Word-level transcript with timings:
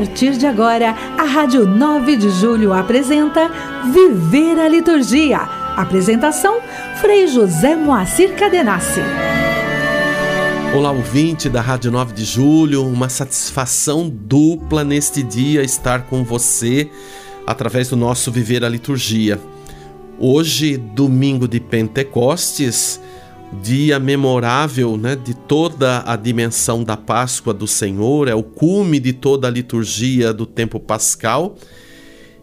partir 0.00 0.38
de 0.38 0.46
agora, 0.46 0.96
a 1.18 1.24
Rádio 1.24 1.66
9 1.66 2.16
de 2.16 2.30
Julho 2.30 2.72
apresenta 2.72 3.50
Viver 3.92 4.58
a 4.58 4.66
Liturgia. 4.66 5.40
Apresentação: 5.76 6.58
Frei 7.02 7.26
José 7.26 7.76
Moacir 7.76 8.34
Cadenassi. 8.34 9.00
Olá, 10.74 10.90
ouvinte 10.90 11.50
da 11.50 11.60
Rádio 11.60 11.90
9 11.90 12.14
de 12.14 12.24
Julho, 12.24 12.82
uma 12.86 13.10
satisfação 13.10 14.08
dupla 14.08 14.84
neste 14.84 15.22
dia 15.22 15.62
estar 15.62 16.06
com 16.06 16.24
você 16.24 16.88
através 17.46 17.90
do 17.90 17.96
nosso 17.96 18.32
Viver 18.32 18.64
a 18.64 18.70
Liturgia. 18.70 19.38
Hoje, 20.18 20.78
domingo 20.78 21.46
de 21.46 21.60
Pentecostes, 21.60 22.98
dia 23.62 23.98
memorável 23.98 24.96
né, 24.96 25.16
de 25.16 25.34
toda 25.34 26.02
a 26.06 26.16
dimensão 26.16 26.84
da 26.84 26.96
Páscoa 26.96 27.52
do 27.52 27.66
Senhor, 27.66 28.28
é 28.28 28.34
o 28.34 28.42
cume 28.42 29.00
de 29.00 29.12
toda 29.12 29.48
a 29.48 29.50
liturgia 29.50 30.32
do 30.32 30.46
tempo 30.46 30.78
pascal. 30.78 31.56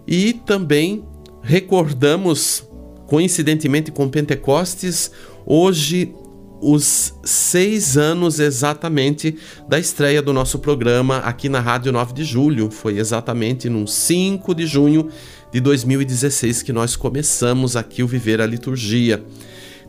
E 0.06 0.34
também 0.34 1.04
recordamos, 1.42 2.64
coincidentemente 3.08 3.92
com 3.92 4.10
Pentecostes, 4.10 5.12
hoje 5.46 6.14
os 6.62 7.14
seis 7.24 7.98
anos 7.98 8.40
exatamente 8.40 9.38
da 9.70 9.78
estreia 9.80 10.22
do 10.22 10.34
nosso 10.34 10.60
programa 10.60 11.18
aqui 11.18 11.50
na 11.50 11.60
Rádio 11.60 11.92
9 11.92 12.14
de 12.14 12.24
Julho. 12.24 12.72
Foi 12.72 12.98
exatamente 12.98 13.70
no 13.70 13.88
5 13.88 14.56
de 14.56 14.66
junho 14.66 15.10
de 15.52 15.60
2016 15.60 16.64
que 16.64 16.74
nós 16.74 16.96
começamos 16.96 17.76
aqui 17.76 18.02
o 18.02 18.08
Viver 18.08 18.42
a 18.42 18.46
Liturgia. 18.46 19.24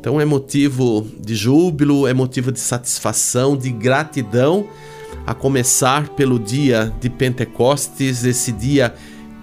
Então 0.00 0.20
é 0.20 0.24
motivo 0.24 1.06
de 1.20 1.34
júbilo, 1.34 2.06
é 2.06 2.14
motivo 2.14 2.52
de 2.52 2.60
satisfação, 2.60 3.56
de 3.56 3.70
gratidão, 3.70 4.68
a 5.26 5.34
começar 5.34 6.10
pelo 6.10 6.38
dia 6.38 6.92
de 7.00 7.10
Pentecostes, 7.10 8.24
esse 8.24 8.52
dia 8.52 8.94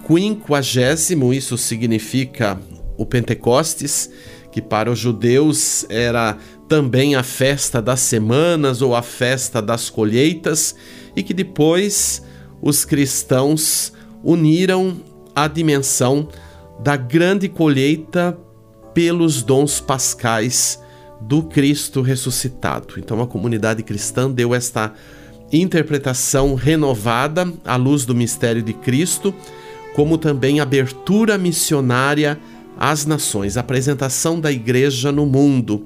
quinquagésimo, 0.06 1.34
isso 1.34 1.58
significa 1.58 2.58
o 2.96 3.04
Pentecostes, 3.04 4.10
que 4.50 4.62
para 4.62 4.90
os 4.90 4.98
judeus 4.98 5.84
era 5.88 6.38
também 6.68 7.14
a 7.14 7.22
festa 7.22 7.82
das 7.82 8.00
semanas 8.00 8.80
ou 8.80 8.96
a 8.96 9.02
festa 9.02 9.60
das 9.60 9.90
colheitas, 9.90 10.74
e 11.14 11.22
que 11.22 11.34
depois 11.34 12.22
os 12.62 12.84
cristãos 12.84 13.92
uniram 14.24 14.96
a 15.34 15.46
dimensão 15.46 16.28
da 16.82 16.96
grande 16.96 17.48
colheita 17.48 18.36
pelos 18.96 19.42
dons 19.42 19.78
pascais 19.78 20.82
do 21.20 21.42
Cristo 21.42 22.00
ressuscitado. 22.00 22.94
Então 22.96 23.20
a 23.20 23.26
comunidade 23.26 23.82
cristã 23.82 24.30
deu 24.30 24.54
esta 24.54 24.94
interpretação 25.52 26.54
renovada 26.54 27.46
à 27.62 27.76
luz 27.76 28.06
do 28.06 28.14
mistério 28.14 28.62
de 28.62 28.72
Cristo, 28.72 29.34
como 29.94 30.16
também 30.16 30.60
abertura 30.60 31.36
missionária 31.36 32.40
às 32.78 33.04
nações, 33.04 33.58
apresentação 33.58 34.40
da 34.40 34.50
igreja 34.50 35.12
no 35.12 35.26
mundo. 35.26 35.84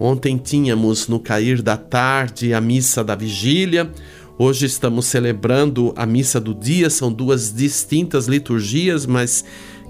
Ontem 0.00 0.38
tínhamos 0.38 1.08
no 1.08 1.20
cair 1.20 1.60
da 1.60 1.76
tarde 1.76 2.54
a 2.54 2.60
missa 2.60 3.04
da 3.04 3.14
vigília, 3.14 3.90
hoje 4.38 4.64
estamos 4.64 5.04
celebrando 5.04 5.92
a 5.94 6.06
missa 6.06 6.40
do 6.40 6.54
dia, 6.54 6.88
são 6.88 7.12
duas 7.12 7.52
distintas 7.52 8.26
liturgias, 8.26 9.04
mas 9.04 9.44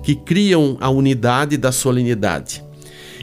que 0.06 0.14
criam 0.14 0.76
a 0.80 0.88
unidade 0.88 1.56
da 1.56 1.72
solenidade. 1.72 2.62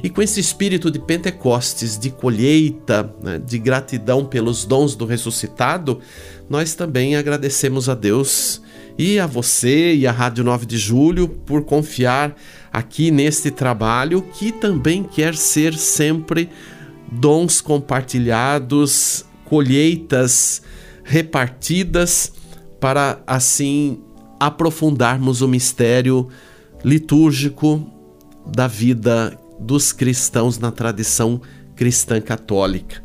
E 0.03 0.09
com 0.09 0.21
esse 0.21 0.41
espírito 0.41 0.91
de 0.91 0.99
Pentecostes, 0.99 1.97
de 1.97 2.09
colheita, 2.09 3.09
né, 3.23 3.39
de 3.39 3.57
gratidão 3.57 4.25
pelos 4.25 4.66
dons 4.66 4.93
do 4.93 5.05
ressuscitado, 5.05 6.01
nós 6.49 6.75
também 6.75 7.16
agradecemos 7.16 7.88
a 7.88 7.95
Deus 7.95 8.61
e 8.97 9.17
a 9.17 9.25
você 9.25 9.95
e 9.95 10.05
a 10.05 10.11
Rádio 10.11 10.43
9 10.43 10.66
de 10.66 10.77
Julho 10.77 11.29
por 11.29 11.63
confiar 11.63 12.35
aqui 12.69 13.11
neste 13.11 13.49
trabalho 13.49 14.22
que 14.22 14.51
também 14.51 15.03
quer 15.03 15.35
ser 15.35 15.75
sempre 15.75 16.49
dons 17.09 17.61
compartilhados, 17.61 19.23
colheitas 19.45 20.61
repartidas 21.01 22.33
para 22.77 23.23
assim 23.25 24.01
aprofundarmos 24.38 25.41
o 25.41 25.47
mistério 25.47 26.27
litúrgico 26.83 27.88
da 28.45 28.67
vida 28.67 29.38
dos 29.59 29.91
cristãos 29.91 30.59
na 30.59 30.71
tradição 30.71 31.41
cristã 31.75 32.19
católica. 32.19 33.01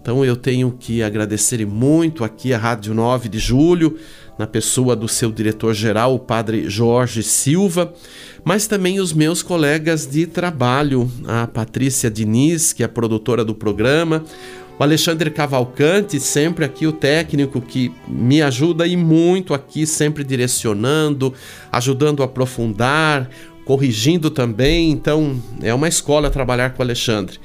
Então 0.00 0.22
eu 0.22 0.36
tenho 0.36 0.70
que 0.72 1.02
agradecer 1.02 1.64
muito 1.66 2.24
aqui 2.24 2.52
a 2.52 2.58
Rádio 2.58 2.92
9 2.92 3.28
de 3.28 3.38
Julho, 3.38 3.96
na 4.38 4.46
pessoa 4.46 4.94
do 4.94 5.08
seu 5.08 5.32
diretor-geral, 5.32 6.14
o 6.14 6.18
padre 6.18 6.68
Jorge 6.68 7.22
Silva, 7.22 7.94
mas 8.44 8.66
também 8.66 9.00
os 9.00 9.12
meus 9.12 9.42
colegas 9.42 10.06
de 10.06 10.26
trabalho, 10.26 11.10
a 11.26 11.46
Patrícia 11.46 12.10
Diniz, 12.10 12.72
que 12.72 12.82
é 12.82 12.86
a 12.86 12.88
produtora 12.88 13.44
do 13.44 13.54
programa, 13.54 14.22
o 14.78 14.82
Alexandre 14.82 15.30
Cavalcante, 15.30 16.18
sempre 16.18 16.64
aqui 16.64 16.86
o 16.86 16.92
técnico 16.92 17.60
que 17.60 17.92
me 18.08 18.42
ajuda 18.42 18.86
e 18.86 18.96
muito 18.96 19.54
aqui, 19.54 19.86
sempre 19.86 20.24
direcionando, 20.24 21.32
ajudando 21.70 22.22
a 22.22 22.26
aprofundar, 22.26 23.30
corrigindo 23.64 24.30
também. 24.30 24.90
Então, 24.90 25.40
é 25.62 25.72
uma 25.72 25.88
escola 25.88 26.30
trabalhar 26.30 26.70
com 26.70 26.80
o 26.80 26.84
Alexandre. 26.84 27.38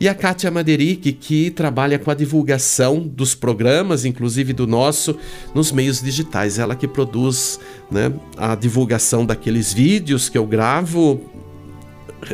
E 0.00 0.08
a 0.08 0.14
Kátia 0.14 0.48
Maderic, 0.48 1.10
que 1.10 1.50
trabalha 1.50 1.98
com 1.98 2.08
a 2.08 2.14
divulgação 2.14 3.00
dos 3.00 3.34
programas, 3.34 4.04
inclusive 4.04 4.52
do 4.52 4.64
nosso, 4.64 5.16
nos 5.52 5.72
meios 5.72 6.00
digitais. 6.00 6.60
Ela 6.60 6.76
que 6.76 6.86
produz 6.86 7.58
né, 7.90 8.12
a 8.36 8.54
divulgação 8.54 9.26
daqueles 9.26 9.72
vídeos 9.72 10.28
que 10.28 10.38
eu 10.38 10.46
gravo 10.46 11.20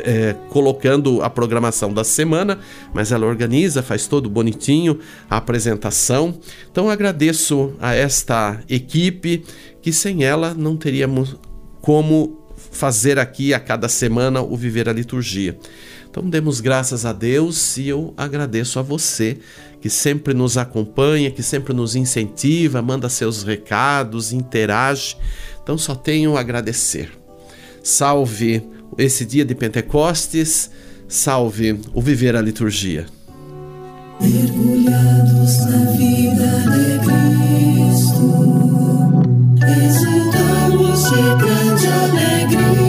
é, 0.03 0.35
colocando 0.49 1.21
a 1.21 1.29
programação 1.29 1.93
da 1.93 2.03
semana, 2.03 2.59
mas 2.93 3.11
ela 3.11 3.25
organiza, 3.25 3.83
faz 3.83 4.07
todo 4.07 4.29
bonitinho 4.29 4.99
a 5.29 5.37
apresentação. 5.37 6.39
Então 6.71 6.89
agradeço 6.89 7.73
a 7.79 7.93
esta 7.93 8.61
equipe 8.69 9.43
que 9.81 9.93
sem 9.93 10.23
ela 10.23 10.53
não 10.53 10.75
teríamos 10.75 11.35
como 11.81 12.45
fazer 12.71 13.19
aqui 13.19 13.53
a 13.53 13.59
cada 13.59 13.87
semana 13.87 14.41
o 14.41 14.55
Viver 14.55 14.89
a 14.89 14.93
Liturgia. 14.93 15.57
Então 16.09 16.29
demos 16.29 16.61
graças 16.61 17.05
a 17.05 17.13
Deus 17.13 17.77
e 17.77 17.89
eu 17.89 18.13
agradeço 18.15 18.79
a 18.79 18.81
você 18.81 19.37
que 19.81 19.89
sempre 19.89 20.33
nos 20.33 20.57
acompanha, 20.57 21.29
que 21.29 21.43
sempre 21.43 21.73
nos 21.73 21.95
incentiva, 21.95 22.81
manda 22.81 23.07
seus 23.09 23.43
recados, 23.43 24.33
interage. 24.33 25.15
Então 25.61 25.77
só 25.77 25.93
tenho 25.93 26.37
a 26.37 26.39
agradecer. 26.39 27.11
Salve 27.83 28.63
esse 28.97 29.25
dia 29.25 29.43
de 29.45 29.53
Pentecostes, 29.53 30.69
salve 31.07 31.79
o 31.93 32.01
viver 32.01 32.35
a 32.35 32.41
liturgia. 32.41 33.05
Mergulhados 34.21 35.57
na 35.65 35.91
vida 35.91 36.47
de 36.71 36.99
Cristo, 37.05 38.27
exultamos 39.85 40.99
de 41.09 41.21
grande 41.43 41.87
alegria. 41.87 42.85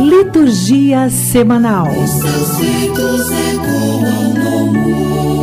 Liturgia 0.00 1.08
semanal. 1.08 1.88
Os 1.88 2.10
seus 2.10 2.58
feitos 2.58 3.30
ecoam 3.30 4.34
no 4.34 4.72
mundo, 4.72 5.35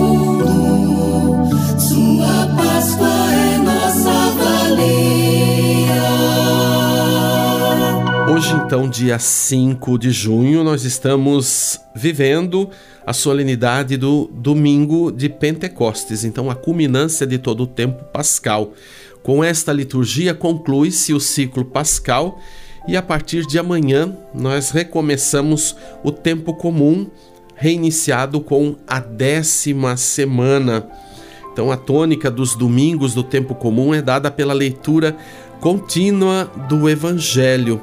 Hoje, 8.44 8.56
então, 8.56 8.90
dia 8.90 9.18
5 9.18 9.98
de 9.98 10.12
junho, 10.12 10.66
nós 10.66 10.84
estamos 10.84 11.80
vivendo 11.96 12.70
a 13.06 13.14
solenidade 13.14 13.96
do 13.96 14.30
domingo 14.34 15.14
de 15.14 15.30
Pentecostes, 15.30 16.26
então 16.26 16.52
a 16.52 16.56
culminância 16.56 17.26
de 17.26 17.38
todo 17.38 17.64
o 17.64 17.68
tempo 17.68 18.04
pascal. 18.12 18.74
Com 19.22 19.42
esta 19.42 19.72
liturgia 19.72 20.34
conclui-se 20.34 21.14
o 21.14 21.22
ciclo 21.22 21.64
pascal 21.64 22.38
e 22.86 22.98
a 22.98 23.02
partir 23.02 23.46
de 23.46 23.58
amanhã 23.58 24.14
nós 24.36 24.72
recomeçamos 24.72 25.74
o 26.04 26.12
tempo 26.12 26.54
comum, 26.54 27.10
reiniciado 27.56 28.42
com 28.42 28.76
a 28.86 29.00
décima 29.00 29.96
semana. 29.96 30.86
Então, 31.54 31.72
a 31.72 31.78
tônica 31.78 32.30
dos 32.30 32.56
domingos 32.56 33.14
do 33.14 33.24
tempo 33.24 33.56
comum 33.56 33.94
é 33.94 34.02
dada 34.02 34.30
pela 34.30 34.54
leitura 34.54 35.16
contínua 35.62 36.52
do 36.68 36.90
Evangelho. 36.90 37.82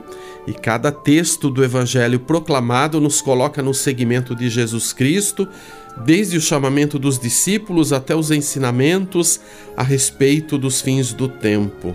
E 0.50 0.52
cada 0.52 0.90
texto 0.90 1.48
do 1.48 1.62
Evangelho 1.62 2.18
proclamado 2.18 3.00
nos 3.00 3.20
coloca 3.20 3.62
no 3.62 3.72
segmento 3.72 4.34
de 4.34 4.50
Jesus 4.50 4.92
Cristo, 4.92 5.46
desde 6.04 6.36
o 6.36 6.40
chamamento 6.40 6.98
dos 6.98 7.20
discípulos 7.20 7.92
até 7.92 8.16
os 8.16 8.32
ensinamentos 8.32 9.40
a 9.76 9.84
respeito 9.84 10.58
dos 10.58 10.80
fins 10.80 11.12
do 11.12 11.28
tempo. 11.28 11.94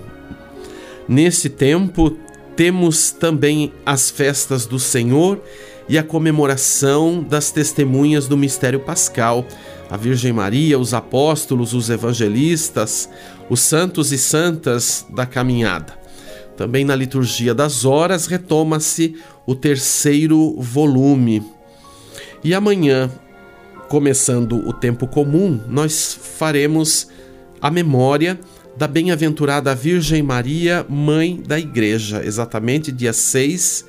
Nesse 1.05 1.49
tempo, 1.49 2.17
temos 2.55 3.11
também 3.11 3.73
as 3.85 4.09
festas 4.09 4.65
do 4.65 4.79
Senhor 4.79 5.41
e 5.89 5.97
a 5.97 6.03
comemoração 6.03 7.21
das 7.21 7.51
testemunhas 7.51 8.25
do 8.25 8.37
mistério 8.37 8.79
pascal, 8.79 9.45
a 9.89 9.97
Virgem 9.97 10.31
Maria, 10.31 10.79
os 10.79 10.93
apóstolos, 10.93 11.73
os 11.73 11.89
evangelistas, 11.89 13.09
os 13.49 13.59
santos 13.59 14.13
e 14.13 14.17
santas 14.17 15.05
da 15.09 15.25
caminhada. 15.25 16.04
Também 16.57 16.85
na 16.85 16.95
liturgia 16.95 17.53
das 17.53 17.83
horas 17.85 18.27
retoma-se 18.27 19.15
o 19.45 19.53
terceiro 19.53 20.55
volume. 20.59 21.43
E 22.43 22.53
amanhã, 22.53 23.11
começando 23.89 24.57
o 24.67 24.71
tempo 24.71 25.07
comum, 25.07 25.59
nós 25.67 26.17
faremos 26.37 27.07
a 27.61 27.69
memória 27.69 28.39
da 28.77 28.87
bem-aventurada 28.87 29.73
Virgem 29.73 30.21
Maria, 30.21 30.85
mãe 30.89 31.41
da 31.45 31.57
Igreja, 31.57 32.23
exatamente 32.23 32.91
dia 32.91 33.13
6 33.13 33.85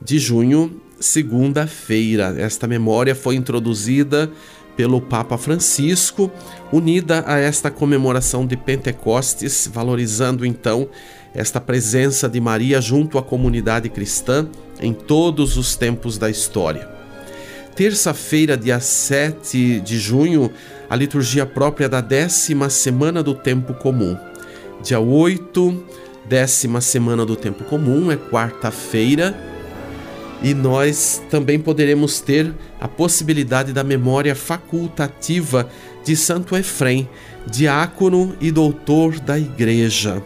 de 0.00 0.18
junho, 0.18 0.80
segunda-feira. 1.00 2.34
Esta 2.38 2.66
memória 2.66 3.14
foi 3.14 3.34
introduzida 3.34 4.30
pelo 4.76 5.00
Papa 5.00 5.36
Francisco, 5.36 6.30
unida 6.72 7.24
a 7.26 7.38
esta 7.38 7.70
comemoração 7.70 8.46
de 8.46 8.56
Pentecostes, 8.56 9.68
valorizando 9.70 10.46
então 10.46 10.88
esta 11.34 11.60
presença 11.60 12.28
de 12.28 12.40
Maria 12.40 12.80
junto 12.80 13.18
à 13.18 13.22
comunidade 13.22 13.88
cristã 13.88 14.48
em 14.80 14.92
todos 14.92 15.56
os 15.56 15.76
tempos 15.76 16.18
da 16.18 16.28
história. 16.28 16.88
Terça-feira, 17.74 18.56
dia 18.56 18.80
7 18.80 19.80
de 19.80 19.98
junho, 19.98 20.50
a 20.88 20.96
liturgia 20.96 21.46
própria 21.46 21.88
da 21.88 22.00
décima 22.00 22.68
semana 22.68 23.22
do 23.22 23.34
tempo 23.34 23.74
comum. 23.74 24.16
Dia 24.82 24.98
8, 24.98 25.84
décima 26.28 26.80
semana 26.80 27.24
do 27.24 27.36
tempo 27.36 27.64
comum, 27.64 28.10
é 28.10 28.16
quarta-feira, 28.16 29.34
e 30.42 30.54
nós 30.54 31.22
também 31.30 31.58
poderemos 31.58 32.20
ter 32.20 32.52
a 32.80 32.88
possibilidade 32.88 33.72
da 33.72 33.84
memória 33.84 34.34
facultativa 34.34 35.68
de 36.04 36.16
Santo 36.16 36.56
Efrem, 36.56 37.08
diácono 37.46 38.34
e 38.40 38.50
doutor 38.50 39.20
da 39.20 39.38
Igreja. 39.38 40.22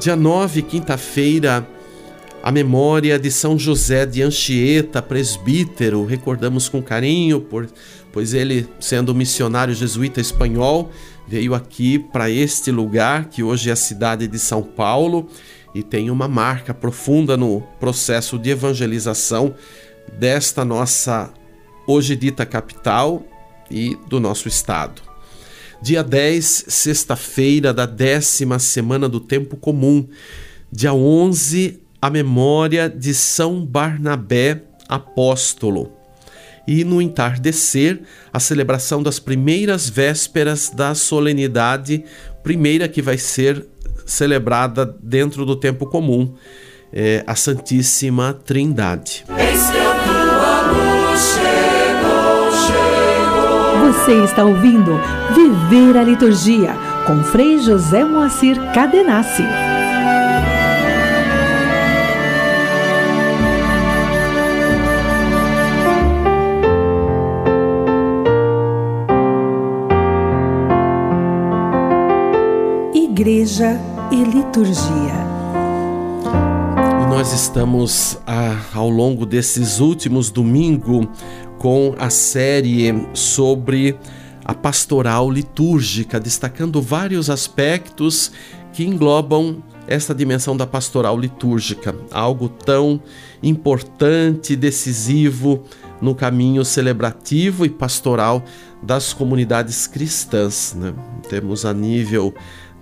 Dia 0.00 0.14
9, 0.14 0.62
quinta-feira, 0.62 1.68
a 2.40 2.52
memória 2.52 3.18
de 3.18 3.32
São 3.32 3.58
José 3.58 4.06
de 4.06 4.22
Anchieta, 4.22 5.02
presbítero, 5.02 6.04
recordamos 6.04 6.68
com 6.68 6.80
carinho, 6.80 7.40
por, 7.40 7.68
pois 8.12 8.32
ele, 8.32 8.68
sendo 8.78 9.12
missionário 9.12 9.74
jesuíta 9.74 10.20
espanhol, 10.20 10.92
veio 11.26 11.52
aqui 11.52 11.98
para 11.98 12.30
este 12.30 12.70
lugar, 12.70 13.24
que 13.24 13.42
hoje 13.42 13.70
é 13.70 13.72
a 13.72 13.76
cidade 13.76 14.28
de 14.28 14.38
São 14.38 14.62
Paulo, 14.62 15.26
e 15.74 15.82
tem 15.82 16.12
uma 16.12 16.28
marca 16.28 16.72
profunda 16.72 17.36
no 17.36 17.62
processo 17.80 18.38
de 18.38 18.50
evangelização 18.50 19.52
desta 20.16 20.64
nossa 20.64 21.34
hoje 21.88 22.14
dita 22.14 22.46
capital 22.46 23.24
e 23.68 23.98
do 24.08 24.20
nosso 24.20 24.46
estado. 24.46 25.07
Dia 25.80 26.02
10, 26.02 26.64
sexta-feira 26.68 27.72
da 27.72 27.86
décima 27.86 28.58
semana 28.58 29.08
do 29.08 29.20
tempo 29.20 29.56
comum. 29.56 30.08
Dia 30.72 30.92
11, 30.92 31.80
a 32.02 32.10
memória 32.10 32.88
de 32.88 33.14
São 33.14 33.64
Barnabé 33.64 34.62
apóstolo. 34.88 35.92
E 36.66 36.84
no 36.84 37.00
entardecer, 37.00 38.00
a 38.32 38.40
celebração 38.40 39.02
das 39.02 39.20
primeiras 39.20 39.88
vésperas 39.88 40.68
da 40.68 40.94
solenidade, 40.96 42.04
primeira 42.42 42.88
que 42.88 43.00
vai 43.00 43.16
ser 43.16 43.64
celebrada 44.04 44.84
dentro 44.84 45.46
do 45.46 45.54
tempo 45.54 45.86
comum, 45.86 46.34
é, 46.92 47.22
a 47.26 47.36
Santíssima 47.36 48.32
Trindade. 48.32 49.24
Você 53.88 54.22
está 54.22 54.44
ouvindo 54.44 55.00
Viver 55.34 55.96
a 55.96 56.02
Liturgia 56.02 56.76
com 57.06 57.24
Frei 57.24 57.58
José 57.58 58.04
Moacir 58.04 58.54
Cadenassi. 58.74 59.42
Igreja 72.94 73.80
e 74.10 74.22
Liturgia. 74.22 75.28
Nós 77.08 77.32
estamos 77.32 78.18
a, 78.26 78.54
ao 78.74 78.90
longo 78.90 79.24
desses 79.24 79.80
últimos 79.80 80.30
domingos 80.30 81.08
com 81.58 81.94
a 81.98 82.10
série 82.10 83.06
sobre 83.12 83.96
a 84.44 84.54
pastoral 84.54 85.30
litúrgica, 85.30 86.18
destacando 86.18 86.80
vários 86.80 87.28
aspectos 87.28 88.32
que 88.72 88.84
englobam 88.84 89.62
esta 89.86 90.14
dimensão 90.14 90.56
da 90.56 90.66
pastoral 90.66 91.18
litúrgica, 91.18 91.94
algo 92.10 92.48
tão 92.48 93.00
importante, 93.42 94.54
decisivo 94.54 95.64
no 96.00 96.14
caminho 96.14 96.64
celebrativo 96.64 97.66
e 97.66 97.70
pastoral 97.70 98.44
das 98.82 99.12
comunidades 99.12 99.86
cristãs. 99.86 100.74
Né? 100.78 100.94
Temos 101.28 101.64
a 101.64 101.72
nível 101.72 102.34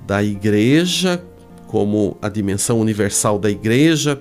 da 0.06 0.22
igreja, 0.22 1.22
como 1.66 2.16
a 2.20 2.28
dimensão 2.28 2.80
universal 2.80 3.38
da 3.38 3.50
igreja, 3.50 4.20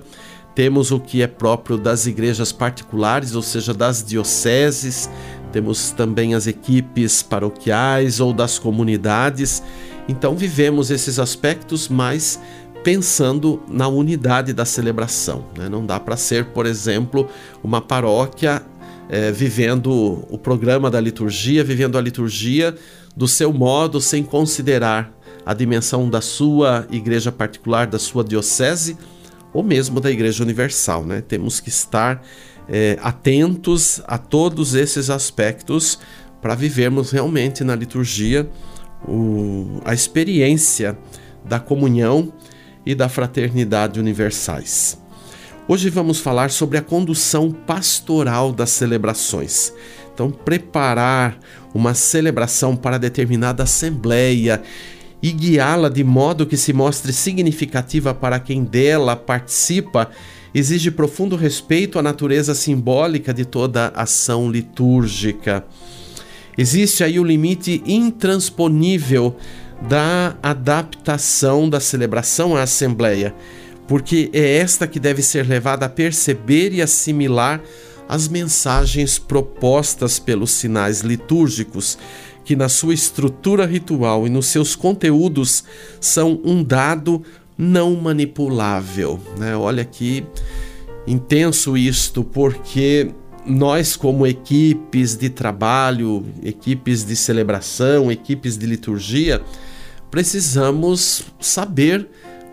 temos 0.56 0.90
o 0.90 0.98
que 0.98 1.20
é 1.20 1.26
próprio 1.26 1.76
das 1.76 2.06
igrejas 2.06 2.50
particulares, 2.50 3.34
ou 3.34 3.42
seja, 3.42 3.74
das 3.74 4.02
dioceses, 4.02 5.08
temos 5.52 5.90
também 5.90 6.34
as 6.34 6.46
equipes 6.46 7.22
paroquiais 7.22 8.20
ou 8.20 8.32
das 8.32 8.58
comunidades. 8.58 9.62
Então, 10.08 10.34
vivemos 10.34 10.90
esses 10.90 11.18
aspectos 11.18 11.90
mais 11.90 12.40
pensando 12.82 13.62
na 13.68 13.86
unidade 13.86 14.54
da 14.54 14.64
celebração. 14.64 15.44
Né? 15.58 15.68
Não 15.68 15.84
dá 15.84 16.00
para 16.00 16.16
ser, 16.16 16.46
por 16.46 16.64
exemplo, 16.64 17.28
uma 17.62 17.82
paróquia 17.82 18.62
é, 19.10 19.30
vivendo 19.30 20.24
o 20.30 20.38
programa 20.38 20.90
da 20.90 21.00
liturgia, 21.00 21.62
vivendo 21.62 21.98
a 21.98 22.00
liturgia 22.00 22.74
do 23.14 23.28
seu 23.28 23.52
modo, 23.52 24.00
sem 24.00 24.22
considerar 24.22 25.12
a 25.44 25.52
dimensão 25.52 26.08
da 26.08 26.22
sua 26.22 26.86
igreja 26.90 27.30
particular, 27.30 27.86
da 27.86 27.98
sua 27.98 28.24
diocese 28.24 28.96
ou 29.56 29.62
mesmo 29.62 30.02
da 30.02 30.10
Igreja 30.10 30.42
Universal. 30.42 31.02
Né? 31.02 31.22
Temos 31.22 31.60
que 31.60 31.70
estar 31.70 32.22
é, 32.68 32.98
atentos 33.00 34.02
a 34.06 34.18
todos 34.18 34.74
esses 34.74 35.08
aspectos 35.08 35.98
para 36.42 36.54
vivermos 36.54 37.10
realmente 37.10 37.64
na 37.64 37.74
liturgia 37.74 38.46
o, 39.08 39.80
a 39.82 39.94
experiência 39.94 40.98
da 41.42 41.58
comunhão 41.58 42.30
e 42.84 42.94
da 42.94 43.08
fraternidade 43.08 43.98
universais. 43.98 45.00
Hoje 45.66 45.88
vamos 45.88 46.20
falar 46.20 46.50
sobre 46.50 46.76
a 46.76 46.82
condução 46.82 47.50
pastoral 47.50 48.52
das 48.52 48.70
celebrações. 48.70 49.72
Então, 50.12 50.30
preparar 50.30 51.38
uma 51.74 51.94
celebração 51.94 52.76
para 52.76 52.98
determinada 52.98 53.62
assembleia 53.62 54.62
e 55.22 55.32
guiá-la 55.32 55.88
de 55.88 56.04
modo 56.04 56.46
que 56.46 56.56
se 56.56 56.72
mostre 56.72 57.12
significativa 57.12 58.14
para 58.14 58.38
quem 58.38 58.64
dela 58.64 59.16
participa 59.16 60.10
exige 60.54 60.90
profundo 60.90 61.36
respeito 61.36 61.98
à 61.98 62.02
natureza 62.02 62.54
simbólica 62.54 63.32
de 63.34 63.44
toda 63.44 63.88
ação 63.88 64.50
litúrgica. 64.50 65.64
Existe 66.56 67.04
aí 67.04 67.20
o 67.20 67.24
limite 67.24 67.82
intransponível 67.84 69.36
da 69.88 70.36
adaptação 70.42 71.68
da 71.68 71.80
celebração 71.80 72.56
à 72.56 72.62
Assembleia, 72.62 73.34
porque 73.86 74.30
é 74.32 74.56
esta 74.56 74.86
que 74.86 74.98
deve 74.98 75.22
ser 75.22 75.46
levada 75.46 75.84
a 75.84 75.90
perceber 75.90 76.72
e 76.72 76.80
assimilar 76.80 77.60
as 78.08 78.28
mensagens 78.28 79.18
propostas 79.18 80.18
pelos 80.18 80.52
sinais 80.52 81.00
litúrgicos, 81.00 81.98
que 82.46 82.54
na 82.54 82.68
sua 82.68 82.94
estrutura 82.94 83.66
ritual 83.66 84.24
e 84.24 84.30
nos 84.30 84.46
seus 84.46 84.76
conteúdos 84.76 85.64
são 86.00 86.40
um 86.44 86.62
dado 86.62 87.20
não 87.58 87.96
manipulável. 87.96 89.18
Né? 89.36 89.56
Olha 89.56 89.84
que 89.84 90.24
intenso 91.08 91.76
isto, 91.76 92.22
porque 92.22 93.10
nós, 93.44 93.96
como 93.96 94.24
equipes 94.24 95.16
de 95.16 95.28
trabalho, 95.28 96.24
equipes 96.40 97.04
de 97.04 97.16
celebração, 97.16 98.12
equipes 98.12 98.56
de 98.56 98.64
liturgia, 98.64 99.42
precisamos 100.08 101.24
saber 101.40 102.08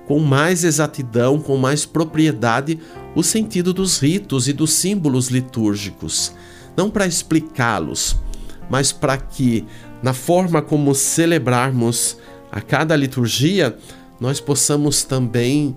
com 0.08 0.18
mais 0.20 0.64
exatidão, 0.64 1.40
com 1.40 1.56
mais 1.56 1.86
propriedade, 1.86 2.80
o 3.16 3.22
sentido 3.22 3.72
dos 3.72 4.00
ritos 4.00 4.48
e 4.48 4.54
dos 4.54 4.74
símbolos 4.74 5.28
litúrgicos. 5.28 6.34
Não 6.76 6.90
para 6.90 7.06
explicá-los, 7.06 8.18
mas 8.70 8.92
para 8.92 9.18
que, 9.18 9.66
na 10.04 10.14
forma 10.14 10.62
como 10.62 10.94
celebrarmos 10.94 12.18
a 12.52 12.60
cada 12.60 12.96
liturgia, 12.96 13.76
nós 14.20 14.40
possamos 14.42 15.04
também 15.04 15.76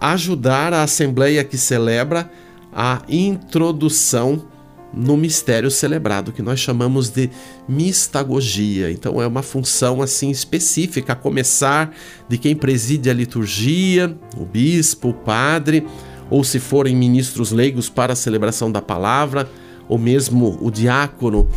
ajudar 0.00 0.72
a 0.72 0.84
assembleia 0.84 1.42
que 1.44 1.58
celebra 1.58 2.30
a 2.72 3.02
introdução 3.08 4.44
no 4.92 5.16
mistério 5.16 5.72
celebrado, 5.72 6.32
que 6.32 6.40
nós 6.40 6.60
chamamos 6.60 7.10
de 7.10 7.28
mistagogia. 7.68 8.92
Então 8.92 9.20
é 9.20 9.26
uma 9.26 9.42
função 9.42 10.00
assim 10.00 10.30
específica, 10.30 11.12
a 11.12 11.16
começar 11.16 11.92
de 12.28 12.38
quem 12.38 12.54
preside 12.54 13.10
a 13.10 13.12
liturgia, 13.12 14.16
o 14.36 14.44
bispo, 14.44 15.08
o 15.08 15.14
padre, 15.14 15.84
ou 16.30 16.44
se 16.44 16.60
forem 16.60 16.94
ministros 16.94 17.50
leigos 17.50 17.88
para 17.88 18.12
a 18.12 18.16
celebração 18.16 18.70
da 18.70 18.80
palavra, 18.80 19.50
ou 19.88 19.98
mesmo 19.98 20.58
o 20.62 20.70
diácono. 20.70 21.48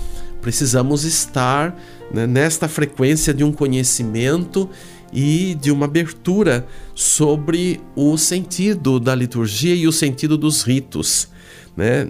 Precisamos 0.48 1.04
estar 1.04 1.77
né, 2.10 2.25
nesta 2.25 2.70
frequência 2.70 3.34
de 3.34 3.44
um 3.44 3.51
conhecimento 3.51 4.70
e 5.12 5.58
de 5.60 5.72
uma 5.72 5.84
abertura 5.84 6.66
sobre 6.96 7.82
o 7.94 8.18
sentido 8.18 8.98
da 8.98 9.13
liturgia 9.13 9.75
e 9.75 9.86
o 9.86 9.92
sentido 9.92 10.38
dos 10.38 10.63
ritos. 10.63 11.27
Né? 11.75 12.08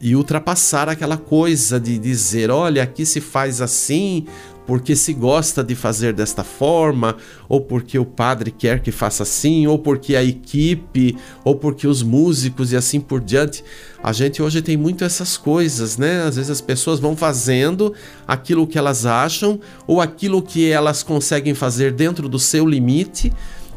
e 0.00 0.16
ultrapassar 0.16 0.88
aquela 0.88 1.18
coisa 1.18 1.78
de 1.78 1.98
dizer, 1.98 2.50
olha, 2.50 2.82
aqui 2.82 3.04
se 3.04 3.20
faz 3.20 3.60
assim 3.60 4.24
porque 4.70 4.94
se 4.94 5.12
gosta 5.12 5.64
de 5.64 5.74
fazer 5.74 6.12
desta 6.12 6.44
forma, 6.44 7.16
ou 7.48 7.60
porque 7.60 7.98
o 7.98 8.04
padre 8.04 8.52
quer 8.52 8.80
que 8.80 8.92
faça 8.92 9.24
assim, 9.24 9.66
ou 9.66 9.76
porque 9.76 10.14
a 10.14 10.22
equipe, 10.22 11.16
ou 11.42 11.56
porque 11.56 11.88
os 11.88 12.04
músicos 12.04 12.70
e 12.70 12.76
assim 12.76 13.00
por 13.00 13.20
diante. 13.20 13.64
A 14.00 14.12
gente 14.12 14.40
hoje 14.40 14.62
tem 14.62 14.76
muito 14.76 15.02
essas 15.02 15.36
coisas, 15.36 15.98
né? 15.98 16.22
Às 16.22 16.36
vezes 16.36 16.52
as 16.52 16.60
pessoas 16.60 17.00
vão 17.00 17.16
fazendo 17.16 17.92
aquilo 18.28 18.64
que 18.64 18.78
elas 18.78 19.04
acham 19.04 19.58
ou 19.88 20.00
aquilo 20.00 20.40
que 20.40 20.70
elas 20.70 21.02
conseguem 21.02 21.52
fazer 21.52 21.90
dentro 21.90 22.28
do 22.28 22.38
seu 22.38 22.64
limite 22.64 23.32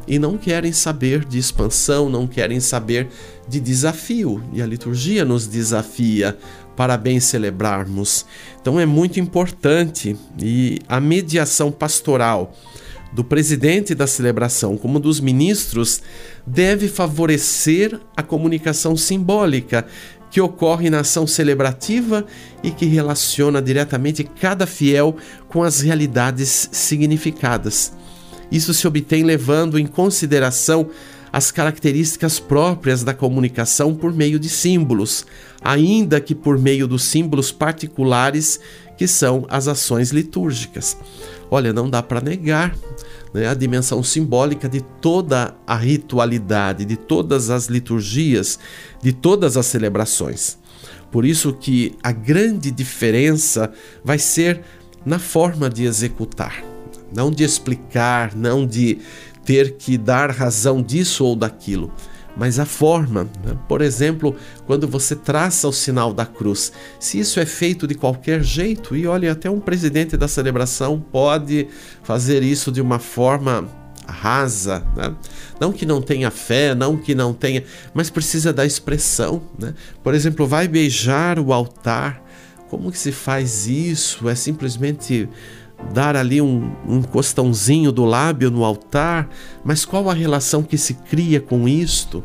e 0.08 0.20
não 0.20 0.38
querem 0.38 0.72
saber 0.72 1.26
de 1.26 1.38
expansão, 1.38 2.10
não 2.10 2.28
querem 2.28 2.60
saber 2.60 3.08
de 3.48 3.60
desafio. 3.60 4.44
E 4.54 4.62
a 4.62 4.66
liturgia 4.66 5.24
nos 5.24 5.48
desafia 5.48 6.38
para 6.76 6.98
bem 6.98 7.20
celebrarmos. 7.20 8.26
Então 8.62 8.80
é 8.80 8.86
muito 8.86 9.20
importante 9.20 10.16
e 10.42 10.80
a 10.88 11.00
mediação 11.00 11.72
pastoral 11.72 12.54
do 13.14 13.24
presidente 13.24 13.94
da 13.94 14.08
celebração 14.08 14.76
como 14.76 15.00
dos 15.00 15.20
ministros 15.20 16.02
deve 16.48 16.88
favorecer 16.88 18.00
a 18.18 18.24
comunicação 18.24 18.98
simbólica 18.98 19.86
que 20.32 20.42
ocorre 20.42 20.90
na 20.90 21.02
ação 21.02 21.28
celebrativa 21.28 22.26
e 22.64 22.72
que 22.72 22.88
relaciona 22.88 23.62
diretamente 23.62 24.24
cada 24.24 24.66
fiel 24.66 25.16
com 25.48 25.62
as 25.62 25.82
realidades 25.82 26.70
significadas. 26.72 27.94
Isso 28.52 28.74
se 28.74 28.88
obtém 28.88 29.24
levando 29.24 29.80
em 29.80 29.86
consideração 29.86 30.90
as 31.34 31.50
características 31.50 32.40
próprias 32.40 33.04
da 33.04 33.12
comunicação 33.12 33.96
por 33.96 34.14
meio 34.14 34.38
de 34.38 34.48
símbolos, 34.48 35.26
ainda 35.64 36.22
que 36.22 36.36
por 36.36 36.60
meio 36.60 36.88
dos 36.88 37.06
símbolos 37.06 37.52
particulares 37.52 38.60
que 38.96 39.08
são 39.08 39.44
as 39.50 39.68
ações 39.68 40.12
litúrgicas. 40.12 40.96
Olha, 41.50 41.74
não 41.74 41.90
dá 41.90 42.04
para 42.04 42.22
negar 42.22 42.76
né, 43.34 43.48
a 43.48 43.56
dimensão 43.56 44.04
simbólica 44.04 44.70
de 44.70 44.82
toda 45.02 45.56
a 45.66 45.76
ritualidade, 45.76 46.86
de 46.86 46.96
todas 46.96 47.50
as 47.50 47.66
liturgias, 47.66 48.60
de 49.02 49.12
todas 49.12 49.58
as 49.58 49.66
celebrações. 49.66 50.60
Por 51.12 51.26
isso 51.26 51.52
que 51.52 51.96
a 52.04 52.12
grande 52.12 52.70
diferença 52.70 53.72
vai 54.04 54.20
ser 54.20 54.62
na 55.04 55.18
forma 55.18 55.68
de 55.68 55.84
executar 55.84 56.73
não 57.16 57.32
de 57.32 57.44
explicar, 57.44 58.36
não 58.36 58.66
de 58.66 59.00
ter 59.46 59.76
que 59.78 59.98
dar 59.98 60.32
razão 60.32 60.82
disso 60.82 61.26
ou 61.26 61.36
daquilo, 61.36 61.92
mas 62.36 62.60
a 62.60 62.66
forma. 62.66 63.26
Né? 63.44 63.58
Por 63.68 63.82
exemplo, 63.82 64.36
quando 64.66 64.88
você 64.88 65.16
traça 65.16 65.68
o 65.68 65.74
sinal 65.74 66.14
da 66.14 66.26
cruz, 66.26 66.72
se 67.00 67.20
isso 67.20 67.40
é 67.40 67.46
feito 67.46 67.88
de 67.88 67.96
qualquer 67.96 68.42
jeito, 68.44 68.96
e 68.96 69.06
olha, 69.06 69.32
até 69.32 69.50
um 69.50 69.60
presidente 69.60 70.18
da 70.18 70.28
celebração 70.28 71.00
pode 71.00 71.68
fazer 72.04 72.42
isso 72.42 72.72
de 72.72 72.82
uma 72.82 73.00
forma 73.00 73.68
rasa, 74.08 74.86
né? 74.96 75.16
não 75.60 75.72
que 75.72 75.86
não 75.86 76.02
tenha 76.02 76.30
fé, 76.30 76.76
não 76.76 76.98
que 76.98 77.16
não 77.16 77.34
tenha, 77.34 77.64
mas 77.94 78.10
precisa 78.10 78.52
da 78.52 78.66
expressão. 78.66 79.42
Né? 79.58 79.74
Por 80.04 80.14
exemplo, 80.14 80.46
vai 80.46 80.68
beijar 80.68 81.40
o 81.40 81.54
altar. 81.54 82.22
Como 82.70 82.92
que 82.92 82.98
se 82.98 83.12
faz 83.12 83.68
isso? 83.68 84.28
É 84.28 84.36
simplesmente 84.36 85.30
dar 85.92 86.16
ali 86.16 86.42
um, 86.42 86.72
um 86.88 87.02
costãozinho 87.02 87.92
do 87.92 88.06
lábio 88.06 88.50
no 88.50 88.64
altar, 88.64 89.30
mas 89.64 89.86
qual 89.86 90.10
a 90.10 90.14
relação 90.14 90.64
que 90.64 90.78
se 90.78 90.94
cria 90.94 91.40
com 91.40 91.68
isto? 91.68 92.24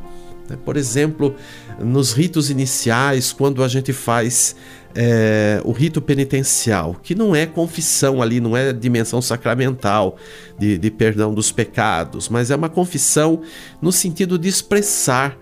Né, 0.49 0.57
por 0.65 0.77
exemplo, 0.77 1.35
nos 1.79 2.13
ritos 2.13 2.51
iniciais, 2.51 3.33
quando 3.33 3.63
a 3.63 3.69
gente 3.69 3.93
faz 3.93 4.57
é, 4.95 5.61
o 5.65 5.73
rito 5.73 6.01
penitencial, 6.01 6.97
que 7.03 7.15
não 7.15 7.37
é 7.37 7.47
confissão 7.47 8.23
ali, 8.23 8.41
não 8.41 8.57
é 8.57 8.73
dimensão 8.73 9.21
sacramental 9.21 10.17
de, 10.59 10.79
de 10.79 10.91
perdão 10.91 11.35
dos 11.35 11.53
pecados, 11.53 12.29
mas 12.29 12.51
é 12.51 12.57
uma 12.57 12.69
confissão 12.69 13.43
no 13.81 13.93
sentido 13.93 14.39
de 14.39 14.49
expressar 14.49 15.37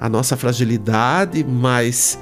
a 0.00 0.08
nossa 0.08 0.36
fragilidade, 0.36 1.44
mas 1.44 2.18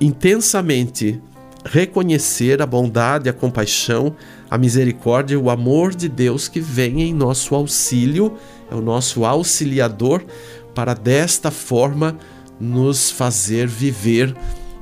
intensamente 0.00 1.20
reconhecer 1.64 2.60
a 2.60 2.66
bondade, 2.66 3.28
a 3.28 3.32
compaixão, 3.32 4.14
a 4.54 4.58
misericórdia, 4.58 5.36
o 5.36 5.50
amor 5.50 5.92
de 5.92 6.08
Deus 6.08 6.46
que 6.46 6.60
vem 6.60 7.02
em 7.02 7.12
nosso 7.12 7.56
auxílio, 7.56 8.34
é 8.70 8.74
o 8.76 8.80
nosso 8.80 9.24
auxiliador, 9.24 10.24
para 10.72 10.94
desta 10.94 11.50
forma 11.50 12.16
nos 12.60 13.10
fazer 13.10 13.66
viver 13.66 14.32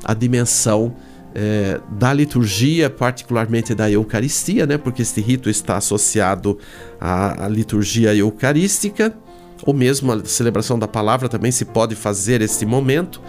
a 0.04 0.12
dimensão 0.12 0.94
é, 1.34 1.80
da 1.92 2.12
liturgia, 2.12 2.90
particularmente 2.90 3.74
da 3.74 3.90
Eucaristia, 3.90 4.66
né? 4.66 4.76
porque 4.76 5.00
este 5.00 5.22
rito 5.22 5.48
está 5.48 5.78
associado 5.78 6.58
à, 7.00 7.46
à 7.46 7.48
liturgia 7.48 8.14
eucarística, 8.14 9.16
ou 9.64 9.72
mesmo 9.72 10.12
a 10.12 10.22
celebração 10.26 10.78
da 10.78 10.86
palavra 10.86 11.30
também 11.30 11.50
se 11.50 11.64
pode 11.64 11.94
fazer 11.94 12.42
esse 12.42 12.66
momento 12.66 13.22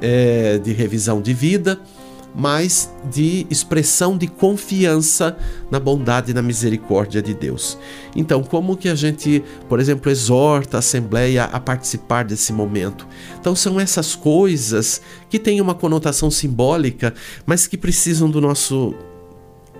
é, 0.00 0.56
de 0.56 0.72
revisão 0.72 1.20
de 1.20 1.34
vida 1.34 1.78
mas 2.34 2.90
de 3.10 3.46
expressão 3.50 4.16
de 4.16 4.26
confiança 4.26 5.36
na 5.70 5.78
bondade 5.78 6.30
e 6.30 6.34
na 6.34 6.42
misericórdia 6.42 7.20
de 7.20 7.34
Deus. 7.34 7.78
Então, 8.16 8.42
como 8.42 8.76
que 8.76 8.88
a 8.88 8.94
gente, 8.94 9.42
por 9.68 9.78
exemplo, 9.78 10.10
exorta 10.10 10.78
a 10.78 10.80
Assembleia 10.80 11.44
a 11.44 11.60
participar 11.60 12.24
desse 12.24 12.52
momento? 12.52 13.06
Então, 13.38 13.54
são 13.54 13.78
essas 13.78 14.14
coisas 14.14 15.02
que 15.28 15.38
têm 15.38 15.60
uma 15.60 15.74
conotação 15.74 16.30
simbólica, 16.30 17.12
mas 17.44 17.66
que 17.66 17.76
precisam 17.76 18.30
do 18.30 18.40
nosso 18.40 18.94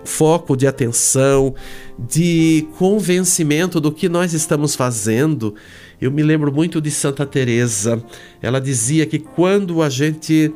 foco 0.05 0.57
de 0.57 0.67
atenção, 0.67 1.55
de 1.99 2.67
convencimento 2.79 3.81
do 3.81 3.93
que 3.93 4.09
nós 4.09 4.33
estamos 4.33 4.75
fazendo. 4.75 5.55
Eu 6.01 6.11
me 6.11 6.23
lembro 6.23 6.53
muito 6.53 6.81
de 6.81 6.91
Santa 6.91 7.25
Teresa. 7.25 8.03
Ela 8.41 8.61
dizia 8.61 9.07
que 9.07 9.19
quando 9.19 9.83
a 9.83 9.89
gente 9.89 10.53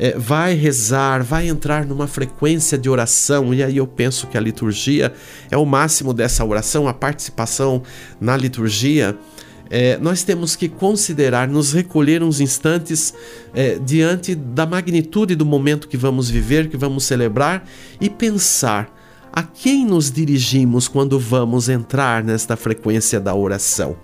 é, 0.00 0.16
vai 0.16 0.54
rezar, 0.54 1.22
vai 1.22 1.46
entrar 1.46 1.84
numa 1.84 2.06
frequência 2.06 2.78
de 2.78 2.88
oração, 2.88 3.52
e 3.52 3.62
aí 3.62 3.76
eu 3.76 3.86
penso 3.86 4.26
que 4.26 4.38
a 4.38 4.40
liturgia 4.40 5.12
é 5.50 5.58
o 5.58 5.66
máximo 5.66 6.14
dessa 6.14 6.42
oração, 6.42 6.88
a 6.88 6.94
participação 6.94 7.82
na 8.18 8.34
liturgia. 8.34 9.14
É, 9.68 9.98
nós 9.98 10.22
temos 10.22 10.56
que 10.56 10.70
considerar, 10.70 11.46
nos 11.46 11.74
recolher 11.74 12.22
uns 12.22 12.40
instantes 12.40 13.12
é, 13.52 13.78
diante 13.78 14.34
da 14.34 14.64
magnitude 14.64 15.36
do 15.36 15.44
momento 15.44 15.86
que 15.86 15.98
vamos 15.98 16.30
viver, 16.30 16.70
que 16.70 16.78
vamos 16.78 17.04
celebrar, 17.04 17.68
e 18.00 18.08
pensar 18.08 18.90
a 19.30 19.42
quem 19.42 19.84
nos 19.84 20.10
dirigimos 20.10 20.88
quando 20.88 21.20
vamos 21.20 21.68
entrar 21.68 22.24
nesta 22.24 22.56
frequência 22.56 23.20
da 23.20 23.34
oração. 23.34 23.98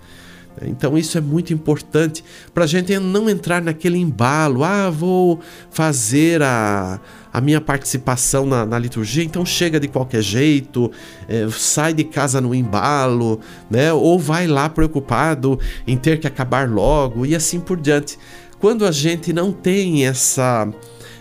Então 0.63 0.97
isso 0.97 1.17
é 1.17 1.21
muito 1.21 1.53
importante 1.53 2.23
para 2.53 2.63
a 2.63 2.67
gente 2.67 2.97
não 2.99 3.29
entrar 3.29 3.61
naquele 3.61 3.97
embalo. 3.97 4.63
Ah, 4.63 4.89
vou 4.89 5.39
fazer 5.69 6.41
a, 6.41 6.99
a 7.31 7.41
minha 7.41 7.61
participação 7.61 8.45
na, 8.45 8.65
na 8.65 8.79
liturgia, 8.79 9.23
então 9.23 9.45
chega 9.45 9.79
de 9.79 9.87
qualquer 9.87 10.21
jeito, 10.21 10.91
é, 11.27 11.47
sai 11.51 11.93
de 11.93 12.03
casa 12.03 12.41
no 12.41 12.55
embalo, 12.55 13.39
né? 13.69 13.93
Ou 13.93 14.17
vai 14.17 14.47
lá 14.47 14.67
preocupado 14.69 15.59
em 15.85 15.97
ter 15.97 16.19
que 16.19 16.27
acabar 16.27 16.69
logo 16.69 17.25
e 17.25 17.35
assim 17.35 17.59
por 17.59 17.79
diante. 17.79 18.17
Quando 18.59 18.85
a 18.85 18.91
gente 18.91 19.31
não 19.31 19.51
tem 19.51 20.05
essa 20.05 20.67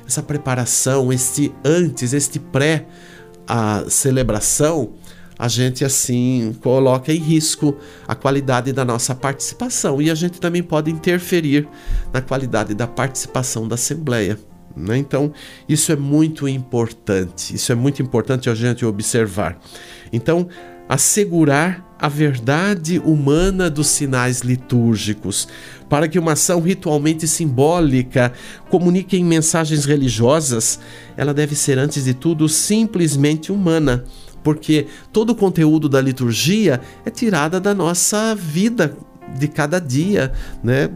essa 0.07 0.23
preparação, 0.23 1.13
este 1.13 1.53
antes, 1.65 2.13
este 2.13 2.39
pré 2.39 2.87
a 3.47 3.85
celebração, 3.89 4.93
a 5.39 5.49
gente 5.49 5.85
assim 5.85 6.57
coloca 6.63 7.13
em 7.13 7.19
risco 7.19 7.77
a 8.07 8.15
qualidade 8.15 8.73
da 8.73 8.85
nossa 8.85 9.15
participação 9.15 10.01
e 10.01 10.11
a 10.11 10.15
gente 10.15 10.41
também 10.41 10.63
pode 10.63 10.91
interferir 10.91 11.69
na 12.13 12.21
qualidade 12.21 12.75
da 12.75 12.87
participação 12.87 13.69
da 13.69 13.75
Assembleia. 13.75 14.39
Né? 14.75 14.99
Então, 14.99 15.33
isso 15.69 15.91
é 15.91 15.97
muito 15.97 16.47
importante, 16.47 17.55
isso 17.55 17.73
é 17.73 17.75
muito 17.75 18.03
importante 18.03 18.51
a 18.51 18.55
gente 18.55 18.85
observar. 18.85 19.59
Então, 20.13 20.49
assegurar 20.89 21.85
a 21.99 22.09
verdade 22.09 22.99
humana 22.99 23.71
dos 23.71 23.87
sinais 23.87 24.41
litúrgicos, 24.41 25.49
para 25.89 26.07
que 26.07 26.19
uma 26.19 26.33
ação 26.33 26.61
ritualmente 26.61 27.27
simbólica 27.27 28.33
comunique 28.69 29.17
em 29.17 29.25
mensagens 29.25 29.87
religiosas, 29.87 30.79
ela 31.17 31.33
deve 31.33 31.55
ser, 31.55 31.79
antes 31.79 32.05
de 32.05 32.13
tudo, 32.13 32.49
simplesmente 32.49 33.51
humana, 33.51 34.05
porque 34.47 34.87
todo 35.13 35.31
o 35.31 35.35
conteúdo 35.35 35.89
da 35.89 36.01
liturgia 36.01 36.81
é 37.05 37.11
tirada 37.11 37.59
da 37.59 37.75
nossa 37.75 38.33
vida 38.33 38.97
de 39.37 39.49
cada 39.49 39.81
dia, 39.81 40.33
né? 40.63 40.89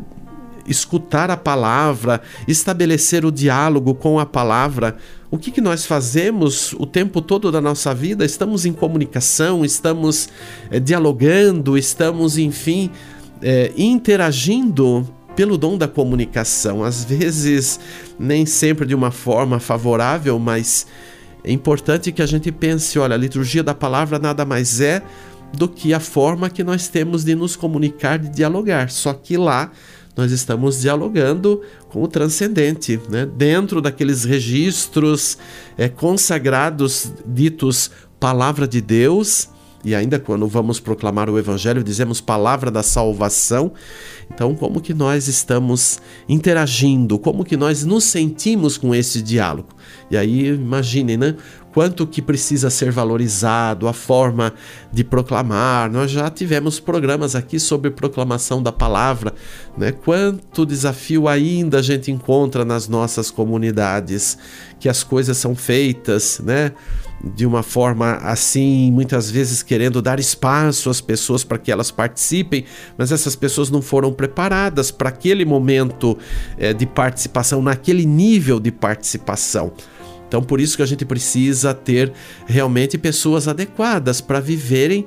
escutar 0.68 1.32
a 1.32 1.36
palavra, 1.36 2.22
estabelecer 2.46 3.24
o 3.24 3.32
diálogo 3.32 3.92
com 3.92 4.20
a 4.20 4.24
palavra. 4.24 4.96
O 5.32 5.36
que, 5.36 5.50
que 5.50 5.60
nós 5.60 5.84
fazemos 5.84 6.74
o 6.74 6.86
tempo 6.86 7.20
todo 7.20 7.50
da 7.50 7.60
nossa 7.60 7.92
vida? 7.92 8.24
Estamos 8.24 8.64
em 8.64 8.72
comunicação, 8.72 9.64
estamos 9.64 10.28
é, 10.70 10.78
dialogando, 10.78 11.76
estamos, 11.76 12.38
enfim, 12.38 12.88
é, 13.42 13.72
interagindo 13.76 15.12
pelo 15.34 15.58
dom 15.58 15.76
da 15.76 15.88
comunicação. 15.88 16.84
Às 16.84 17.02
vezes, 17.02 17.80
nem 18.16 18.46
sempre 18.46 18.86
de 18.86 18.94
uma 18.94 19.10
forma 19.10 19.58
favorável, 19.58 20.38
mas 20.38 20.86
é 21.44 21.52
importante 21.52 22.12
que 22.12 22.22
a 22.22 22.26
gente 22.26 22.50
pense: 22.52 22.98
olha, 22.98 23.14
a 23.14 23.18
liturgia 23.18 23.62
da 23.62 23.74
palavra 23.74 24.18
nada 24.18 24.44
mais 24.44 24.80
é 24.80 25.02
do 25.52 25.68
que 25.68 25.92
a 25.92 26.00
forma 26.00 26.48
que 26.48 26.62
nós 26.62 26.88
temos 26.88 27.24
de 27.24 27.34
nos 27.34 27.56
comunicar, 27.56 28.18
de 28.18 28.28
dialogar. 28.28 28.90
Só 28.90 29.12
que 29.12 29.36
lá 29.36 29.70
nós 30.16 30.32
estamos 30.32 30.80
dialogando 30.80 31.62
com 31.88 32.02
o 32.02 32.08
transcendente, 32.08 33.00
né? 33.08 33.26
dentro 33.26 33.80
daqueles 33.80 34.24
registros 34.24 35.38
é, 35.78 35.88
consagrados, 35.88 37.12
ditos 37.26 37.90
palavra 38.18 38.68
de 38.68 38.80
Deus. 38.80 39.48
E 39.82 39.94
ainda 39.94 40.18
quando 40.18 40.46
vamos 40.46 40.78
proclamar 40.78 41.30
o 41.30 41.38
Evangelho, 41.38 41.82
dizemos 41.82 42.20
palavra 42.20 42.70
da 42.70 42.82
salvação. 42.82 43.72
Então, 44.32 44.54
como 44.54 44.80
que 44.80 44.92
nós 44.92 45.26
estamos 45.26 45.98
interagindo? 46.28 47.18
Como 47.18 47.44
que 47.44 47.56
nós 47.56 47.82
nos 47.82 48.04
sentimos 48.04 48.76
com 48.76 48.94
esse 48.94 49.22
diálogo? 49.22 49.68
E 50.10 50.16
aí, 50.16 50.48
imaginem, 50.48 51.16
né? 51.16 51.36
quanto 51.72 52.06
que 52.06 52.20
precisa 52.20 52.70
ser 52.70 52.90
valorizado, 52.90 53.88
a 53.88 53.92
forma 53.92 54.52
de 54.92 55.04
proclamar. 55.04 55.90
Nós 55.90 56.10
já 56.10 56.28
tivemos 56.30 56.80
programas 56.80 57.34
aqui 57.34 57.58
sobre 57.58 57.90
proclamação 57.90 58.62
da 58.62 58.72
palavra, 58.72 59.32
né? 59.76 59.92
Quanto 59.92 60.66
desafio 60.66 61.28
ainda 61.28 61.78
a 61.78 61.82
gente 61.82 62.10
encontra 62.10 62.64
nas 62.64 62.88
nossas 62.88 63.30
comunidades, 63.30 64.36
que 64.78 64.88
as 64.88 65.02
coisas 65.02 65.36
são 65.36 65.54
feitas, 65.54 66.40
né? 66.44 66.72
De 67.22 67.44
uma 67.44 67.62
forma 67.62 68.14
assim, 68.22 68.90
muitas 68.90 69.30
vezes 69.30 69.62
querendo 69.62 70.00
dar 70.00 70.18
espaço 70.18 70.88
às 70.88 71.02
pessoas 71.02 71.44
para 71.44 71.58
que 71.58 71.70
elas 71.70 71.90
participem, 71.90 72.64
mas 72.96 73.12
essas 73.12 73.36
pessoas 73.36 73.70
não 73.70 73.82
foram 73.82 74.10
preparadas 74.10 74.90
para 74.90 75.10
aquele 75.10 75.44
momento 75.44 76.16
é, 76.56 76.72
de 76.72 76.86
participação, 76.86 77.60
naquele 77.60 78.06
nível 78.06 78.58
de 78.58 78.72
participação. 78.72 79.70
Então, 80.30 80.44
por 80.44 80.60
isso 80.60 80.76
que 80.76 80.82
a 80.84 80.86
gente 80.86 81.04
precisa 81.04 81.74
ter 81.74 82.12
realmente 82.46 82.96
pessoas 82.96 83.48
adequadas 83.48 84.20
para 84.20 84.38
viverem 84.38 85.04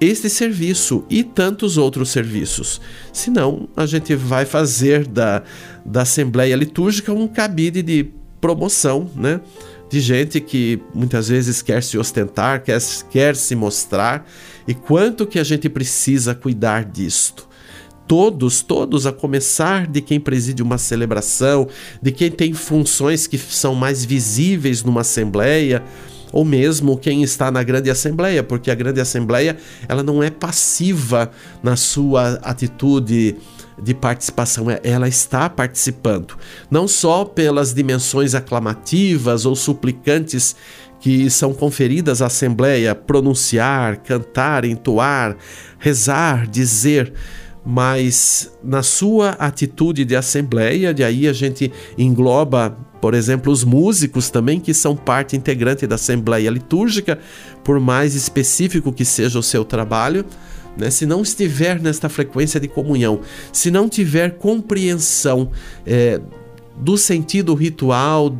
este 0.00 0.30
serviço 0.30 1.04
e 1.10 1.22
tantos 1.22 1.76
outros 1.76 2.08
serviços. 2.08 2.80
Senão, 3.12 3.68
a 3.76 3.84
gente 3.84 4.14
vai 4.14 4.46
fazer 4.46 5.06
da, 5.06 5.42
da 5.84 6.02
Assembleia 6.02 6.56
Litúrgica 6.56 7.12
um 7.12 7.28
cabide 7.28 7.82
de 7.82 8.08
promoção, 8.40 9.10
né? 9.14 9.42
De 9.90 10.00
gente 10.00 10.40
que 10.40 10.80
muitas 10.94 11.28
vezes 11.28 11.60
quer 11.60 11.82
se 11.82 11.98
ostentar, 11.98 12.62
quer, 12.62 12.80
quer 13.10 13.36
se 13.36 13.54
mostrar, 13.54 14.26
e 14.66 14.72
quanto 14.72 15.26
que 15.26 15.38
a 15.38 15.44
gente 15.44 15.68
precisa 15.68 16.34
cuidar 16.34 16.82
disto 16.82 17.45
todos, 18.06 18.62
todos, 18.62 19.06
a 19.06 19.12
começar 19.12 19.86
de 19.86 20.00
quem 20.00 20.20
preside 20.20 20.62
uma 20.62 20.78
celebração, 20.78 21.68
de 22.00 22.12
quem 22.12 22.30
tem 22.30 22.52
funções 22.52 23.26
que 23.26 23.38
são 23.38 23.74
mais 23.74 24.04
visíveis 24.04 24.82
numa 24.82 25.00
assembleia, 25.00 25.82
ou 26.32 26.44
mesmo 26.44 26.96
quem 26.96 27.22
está 27.22 27.50
na 27.50 27.62
grande 27.62 27.90
assembleia, 27.90 28.42
porque 28.42 28.70
a 28.70 28.74
grande 28.74 29.00
assembleia 29.00 29.56
ela 29.88 30.02
não 30.02 30.22
é 30.22 30.30
passiva 30.30 31.30
na 31.62 31.76
sua 31.76 32.34
atitude 32.42 33.36
de 33.82 33.94
participação, 33.94 34.70
é, 34.70 34.80
ela 34.82 35.06
está 35.06 35.50
participando, 35.50 36.36
não 36.70 36.88
só 36.88 37.24
pelas 37.24 37.74
dimensões 37.74 38.34
aclamativas 38.34 39.44
ou 39.44 39.54
suplicantes 39.54 40.56
que 40.98 41.28
são 41.28 41.52
conferidas 41.52 42.22
à 42.22 42.26
assembleia, 42.26 42.94
pronunciar, 42.94 43.98
cantar, 43.98 44.64
entoar, 44.64 45.36
rezar, 45.78 46.46
dizer, 46.46 47.12
mas 47.68 48.52
na 48.62 48.80
sua 48.80 49.30
atitude 49.30 50.04
de 50.04 50.14
assembleia, 50.14 50.94
de 50.94 51.02
aí 51.02 51.26
a 51.26 51.32
gente 51.32 51.72
engloba, 51.98 52.78
por 53.00 53.12
exemplo, 53.12 53.52
os 53.52 53.64
músicos 53.64 54.30
também, 54.30 54.60
que 54.60 54.72
são 54.72 54.94
parte 54.94 55.34
integrante 55.34 55.84
da 55.84 55.96
assembleia 55.96 56.48
litúrgica, 56.48 57.18
por 57.64 57.80
mais 57.80 58.14
específico 58.14 58.92
que 58.92 59.04
seja 59.04 59.36
o 59.36 59.42
seu 59.42 59.64
trabalho. 59.64 60.24
Né? 60.78 60.90
Se 60.90 61.04
não 61.06 61.22
estiver 61.22 61.80
nesta 61.80 62.08
frequência 62.08 62.60
de 62.60 62.68
comunhão, 62.68 63.20
se 63.52 63.68
não 63.68 63.88
tiver 63.88 64.38
compreensão 64.38 65.50
é, 65.84 66.20
do 66.76 66.96
sentido 66.96 67.52
ritual, 67.52 68.32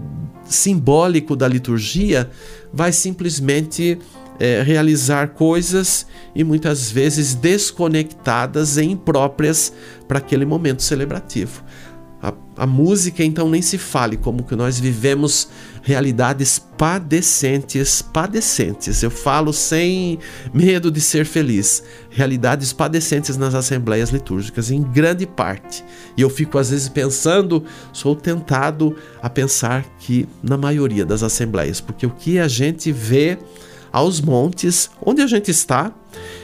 simbólico 0.45 1.35
da 1.35 1.49
liturgia, 1.49 2.31
vai 2.73 2.93
simplesmente 2.93 3.99
é, 4.39 4.63
realizar 4.63 5.29
coisas 5.29 6.07
e 6.35 6.45
muitas 6.45 6.91
vezes 6.91 7.35
desconectadas 7.35 8.77
e 8.77 8.85
impróprias 8.85 9.73
para 10.07 10.19
aquele 10.19 10.45
momento 10.45 10.83
celebrativo. 10.83 11.65
A, 12.23 12.33
a, 12.57 12.67
música, 12.67 13.23
então, 13.23 13.49
nem 13.49 13.61
se 13.61 13.77
fale, 13.77 14.17
como 14.17 14.43
que 14.43 14.57
nós 14.57 14.81
vivemos 14.81 15.49
realidades 15.83 16.59
padecentes, 16.59 18.01
padecentes. 18.01 19.03
Eu 19.03 19.11
falo 19.11 19.53
sem 19.53 20.19
medo 20.53 20.91
de 20.91 21.01
ser 21.01 21.27
feliz. 21.27 21.83
Realidades 22.11 22.73
padecentes 22.73 23.37
nas 23.37 23.55
assembleias 23.55 24.11
litúrgicas, 24.11 24.71
em 24.71 24.83
grande 24.83 25.27
parte. 25.27 25.85
E 26.17 26.23
eu 26.23 26.31
fico 26.31 26.59
às 26.59 26.71
vezes 26.71 26.89
pensando, 26.89 27.63
sou 27.93 28.17
tentado 28.17 28.97
a 29.23 29.29
pensar 29.29 29.85
que 29.99 30.27
na 30.43 30.57
maioria 30.57 31.05
das 31.05 31.23
assembleias, 31.23 31.83
porque 31.83 32.07
o 32.07 32.11
que 32.11 32.39
a 32.39 32.49
gente 32.49 32.91
vê 32.91 33.39
aos 33.97 34.21
montes, 34.21 34.91
onde 35.01 35.23
a 35.23 35.27
gente 35.27 35.51
está 35.51 35.91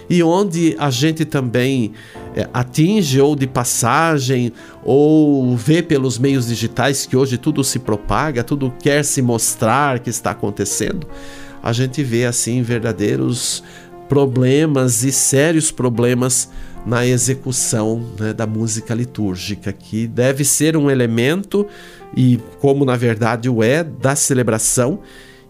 e 0.09 0.23
onde 0.23 0.75
a 0.79 0.89
gente 0.89 1.23
também 1.27 1.93
é, 2.35 2.49
atinge 2.51 3.21
ou 3.21 3.37
de 3.37 3.47
passagem 3.47 4.55
ou 4.83 5.55
vê 5.55 5.83
pelos 5.83 6.19
meios 6.19 6.47
digitais 6.47 7.05
que 7.05 7.15
hoje 7.15 7.37
tudo 7.37 7.63
se 7.63 7.79
propaga, 7.79 8.43
tudo 8.43 8.73
quer 8.83 9.05
se 9.05 9.21
mostrar 9.21 9.99
que 9.99 10.09
está 10.09 10.31
acontecendo. 10.31 11.07
A 11.63 11.75
gente 11.75 12.03
vê 12.03 12.25
assim 12.25 12.63
verdadeiros 12.63 13.63
problemas 14.09 15.05
e 15.05 15.13
sérios 15.13 15.71
problemas 15.71 16.49
na 16.87 17.07
execução 17.07 18.03
né, 18.19 18.33
da 18.33 18.47
música 18.47 18.95
litúrgica, 18.95 19.75
que 19.75 20.07
deve 20.07 20.43
ser 20.43 20.75
um 20.75 20.91
elemento, 20.91 21.67
e 22.17 22.41
como 22.61 22.87
na 22.87 22.97
verdade 22.97 23.47
o 23.51 23.63
é, 23.63 23.85
da 23.85 24.17
celebração 24.17 25.01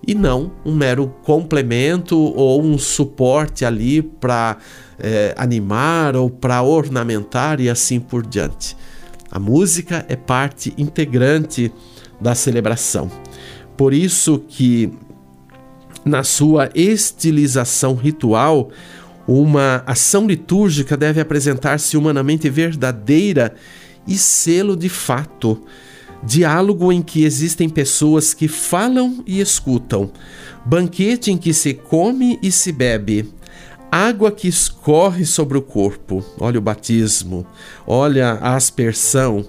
e 0.06 0.14
não 0.14 0.52
um 0.64 0.74
mero 0.74 1.14
complemento 1.22 2.18
ou 2.18 2.62
um 2.62 2.76
suporte 2.76 3.64
ali 3.64 4.02
para 4.02 4.56
é, 4.98 5.34
animar 5.36 6.16
ou 6.16 6.28
para 6.28 6.62
ornamentar 6.62 7.60
e 7.60 7.68
assim 7.68 8.00
por 8.00 8.26
diante. 8.26 8.76
A 9.30 9.38
música 9.38 10.04
é 10.08 10.16
parte 10.16 10.74
integrante 10.76 11.72
da 12.20 12.34
celebração. 12.34 13.10
Por 13.76 13.94
isso 13.94 14.44
que 14.48 14.92
na 16.04 16.22
sua 16.22 16.68
estilização 16.74 17.94
ritual, 17.94 18.70
uma 19.26 19.82
ação 19.86 20.26
litúrgica 20.26 20.96
deve 20.96 21.20
apresentar-se 21.20 21.96
humanamente 21.96 22.50
verdadeira 22.50 23.54
e 24.06 24.16
selo 24.18 24.76
de 24.76 24.88
fato 24.88 25.62
diálogo 26.22 26.92
em 26.92 27.02
que 27.02 27.24
existem 27.24 27.68
pessoas 27.68 28.32
que 28.32 28.48
falam 28.48 29.22
e 29.26 29.40
escutam, 29.40 30.10
banquete 30.64 31.30
em 31.30 31.36
que 31.36 31.52
se 31.52 31.74
come 31.74 32.38
e 32.42 32.52
se 32.52 32.70
bebe, 32.72 33.32
água 33.92 34.32
que 34.32 34.48
escorre 34.48 35.26
sobre 35.26 35.58
o 35.58 35.60
corpo. 35.60 36.24
Olha 36.40 36.58
o 36.58 36.62
batismo, 36.62 37.46
olha 37.86 38.38
a 38.40 38.56
aspersão. 38.56 39.44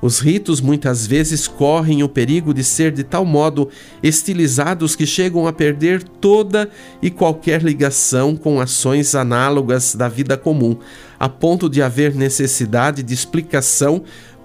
Os 0.00 0.18
ritos 0.18 0.62
muitas 0.62 1.06
vezes 1.06 1.46
correm 1.46 2.02
o 2.02 2.08
perigo 2.08 2.54
de 2.54 2.64
ser 2.64 2.90
de 2.90 3.04
tal 3.04 3.24
modo 3.24 3.68
estilizados 4.02 4.96
que 4.96 5.06
chegam 5.06 5.46
a 5.46 5.52
perder 5.52 6.02
toda 6.02 6.70
e 7.02 7.10
qualquer 7.10 7.62
ligação 7.62 8.34
com 8.34 8.60
ações 8.60 9.14
análogas 9.14 9.94
da 9.94 10.08
vida 10.08 10.38
comum, 10.38 10.78
a 11.20 11.28
ponto 11.28 11.68
de 11.68 11.82
haver 11.82 12.14
necessidade 12.14 13.02
de 13.02 13.12
explicação 13.12 14.02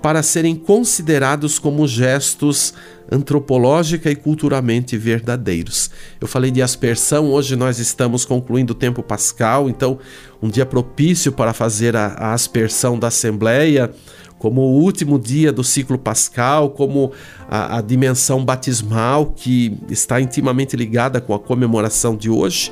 para 0.08 0.24
serem 0.24 0.56
considerados 0.56 1.60
como 1.60 1.86
gestos 1.86 2.74
antropológica 3.12 4.10
e 4.10 4.16
culturalmente 4.16 4.96
verdadeiros. 4.96 5.92
Eu 6.22 6.26
falei 6.30 6.50
de 6.50 6.62
aspersão, 6.62 7.30
hoje 7.30 7.58
nós 7.58 7.78
estamos 7.78 8.24
concluindo 8.24 8.72
o 8.72 8.74
tempo 8.74 9.04
pascal, 9.04 9.70
então 9.70 10.00
um 10.42 10.48
dia 10.48 10.66
propício 10.66 11.30
para 11.34 11.52
fazer 11.52 11.94
a, 11.98 12.06
a 12.06 12.34
aspersão 12.34 12.98
da 12.98 13.08
Assembleia, 13.08 13.92
como 14.40 14.62
o 14.62 14.80
último 14.82 15.20
dia 15.20 15.52
do 15.52 15.62
ciclo 15.62 15.98
pascal, 15.98 16.70
como 16.70 17.12
a, 17.50 17.80
a 17.80 17.82
dimensão 17.82 18.46
batismal 18.46 19.34
que 19.36 19.78
está 19.90 20.22
intimamente 20.22 20.78
ligada 20.78 21.20
com 21.20 21.34
a 21.34 21.40
comemoração 21.40 22.16
de 22.16 22.30
hoje. 22.30 22.72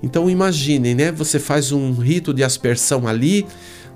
Então 0.00 0.30
imaginem, 0.30 0.94
né? 0.94 1.10
Você 1.10 1.40
faz 1.40 1.72
um 1.72 1.92
rito 1.94 2.32
de 2.32 2.44
aspersão 2.44 3.08
ali, 3.08 3.44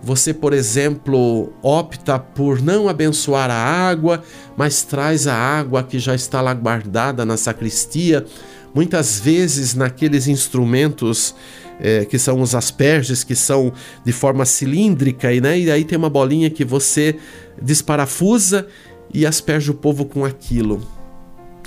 você, 0.03 0.35
por 0.35 0.53
exemplo, 0.53 1.53
opta 1.62 2.19
por 2.19 2.61
não 2.61 2.88
abençoar 2.88 3.51
a 3.51 3.55
água, 3.55 4.23
mas 4.57 4.83
traz 4.83 5.27
a 5.27 5.35
água 5.35 5.83
que 5.85 5.99
já 5.99 6.15
está 6.15 6.41
lá 6.41 6.53
guardada 6.53 7.25
na 7.25 7.37
sacristia, 7.37 8.27
muitas 8.75 9.21
vezes 9.21 9.75
naqueles 9.75 10.27
instrumentos 10.27 11.35
é, 11.79 12.05
que 12.05 12.19
são 12.19 12.41
os 12.41 12.55
asperges, 12.55 13.23
que 13.23 13.35
são 13.35 13.73
de 14.05 14.12
forma 14.12 14.45
cilíndrica, 14.45 15.33
e, 15.33 15.41
né, 15.41 15.59
e 15.59 15.71
aí 15.71 15.85
tem 15.85 15.97
uma 15.97 16.11
bolinha 16.11 16.51
que 16.51 16.65
você 16.65 17.17
desparafusa 17.61 18.67
e 19.15 19.25
asperge 19.25 19.71
o 19.71 19.75
povo 19.75 20.05
com 20.05 20.25
aquilo. 20.25 20.83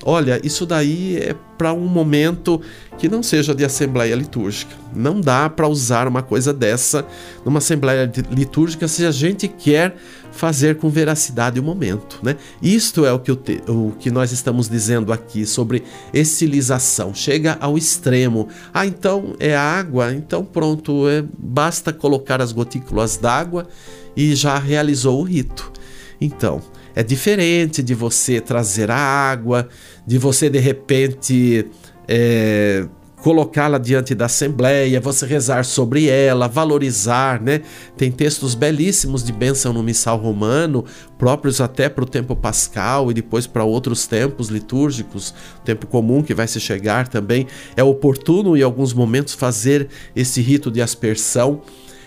Olha, 0.07 0.39
isso 0.43 0.67
daí 0.67 1.17
é 1.17 1.35
para 1.57 1.73
um 1.73 1.87
momento 1.87 2.61
que 2.95 3.09
não 3.09 3.23
seja 3.23 3.55
de 3.55 3.65
assembleia 3.65 4.13
litúrgica. 4.13 4.71
Não 4.93 5.19
dá 5.19 5.49
para 5.49 5.67
usar 5.67 6.07
uma 6.07 6.21
coisa 6.21 6.53
dessa 6.53 7.03
numa 7.43 7.57
assembleia 7.57 8.11
litúrgica 8.29 8.87
se 8.87 9.03
a 9.03 9.09
gente 9.09 9.47
quer 9.47 9.95
fazer 10.31 10.75
com 10.77 10.89
veracidade 10.89 11.59
o 11.59 11.63
momento, 11.63 12.19
né? 12.21 12.35
Isto 12.61 13.03
é 13.03 13.11
o 13.11 13.17
que, 13.17 13.31
o, 13.31 13.35
te, 13.35 13.63
o 13.67 13.93
que 13.99 14.11
nós 14.11 14.31
estamos 14.31 14.69
dizendo 14.69 15.11
aqui 15.11 15.43
sobre 15.43 15.81
estilização. 16.13 17.11
Chega 17.11 17.57
ao 17.59 17.75
extremo. 17.75 18.47
Ah, 18.71 18.85
então 18.85 19.35
é 19.39 19.55
água, 19.55 20.13
então 20.13 20.45
pronto, 20.45 21.09
é, 21.09 21.23
basta 21.35 21.91
colocar 21.91 22.41
as 22.41 22.51
gotículas 22.51 23.17
d'água 23.17 23.67
e 24.15 24.35
já 24.35 24.59
realizou 24.59 25.19
o 25.19 25.23
rito. 25.23 25.71
Então, 26.21 26.61
é 26.95 27.03
diferente 27.03 27.83
de 27.83 27.93
você 27.93 28.39
trazer 28.39 28.89
a 28.89 28.97
água, 28.97 29.67
de 30.07 30.17
você 30.17 30.49
de 30.49 30.59
repente 30.59 31.67
é, 32.07 32.87
colocá-la 33.17 33.77
diante 33.79 34.13
da 34.13 34.25
Assembleia, 34.25 35.01
você 35.01 35.25
rezar 35.25 35.65
sobre 35.65 36.07
ela, 36.07 36.47
valorizar, 36.47 37.41
né? 37.41 37.61
Tem 37.97 38.11
textos 38.11 38.55
belíssimos 38.55 39.23
de 39.23 39.33
bênção 39.33 39.73
no 39.73 39.81
missal 39.81 40.17
romano, 40.17 40.85
próprios 41.17 41.59
até 41.59 41.89
para 41.89 42.03
o 42.03 42.07
tempo 42.07 42.35
pascal 42.35 43.09
e 43.09 43.15
depois 43.15 43.47
para 43.47 43.63
outros 43.63 44.05
tempos 44.07 44.49
litúrgicos, 44.49 45.33
tempo 45.65 45.87
comum 45.87 46.21
que 46.21 46.33
vai 46.33 46.47
se 46.47 46.59
chegar 46.59 47.07
também. 47.07 47.47
É 47.75 47.83
oportuno 47.83 48.55
em 48.55 48.61
alguns 48.61 48.93
momentos 48.93 49.33
fazer 49.33 49.89
esse 50.15 50.39
rito 50.39 50.69
de 50.69 50.81
aspersão 50.81 51.61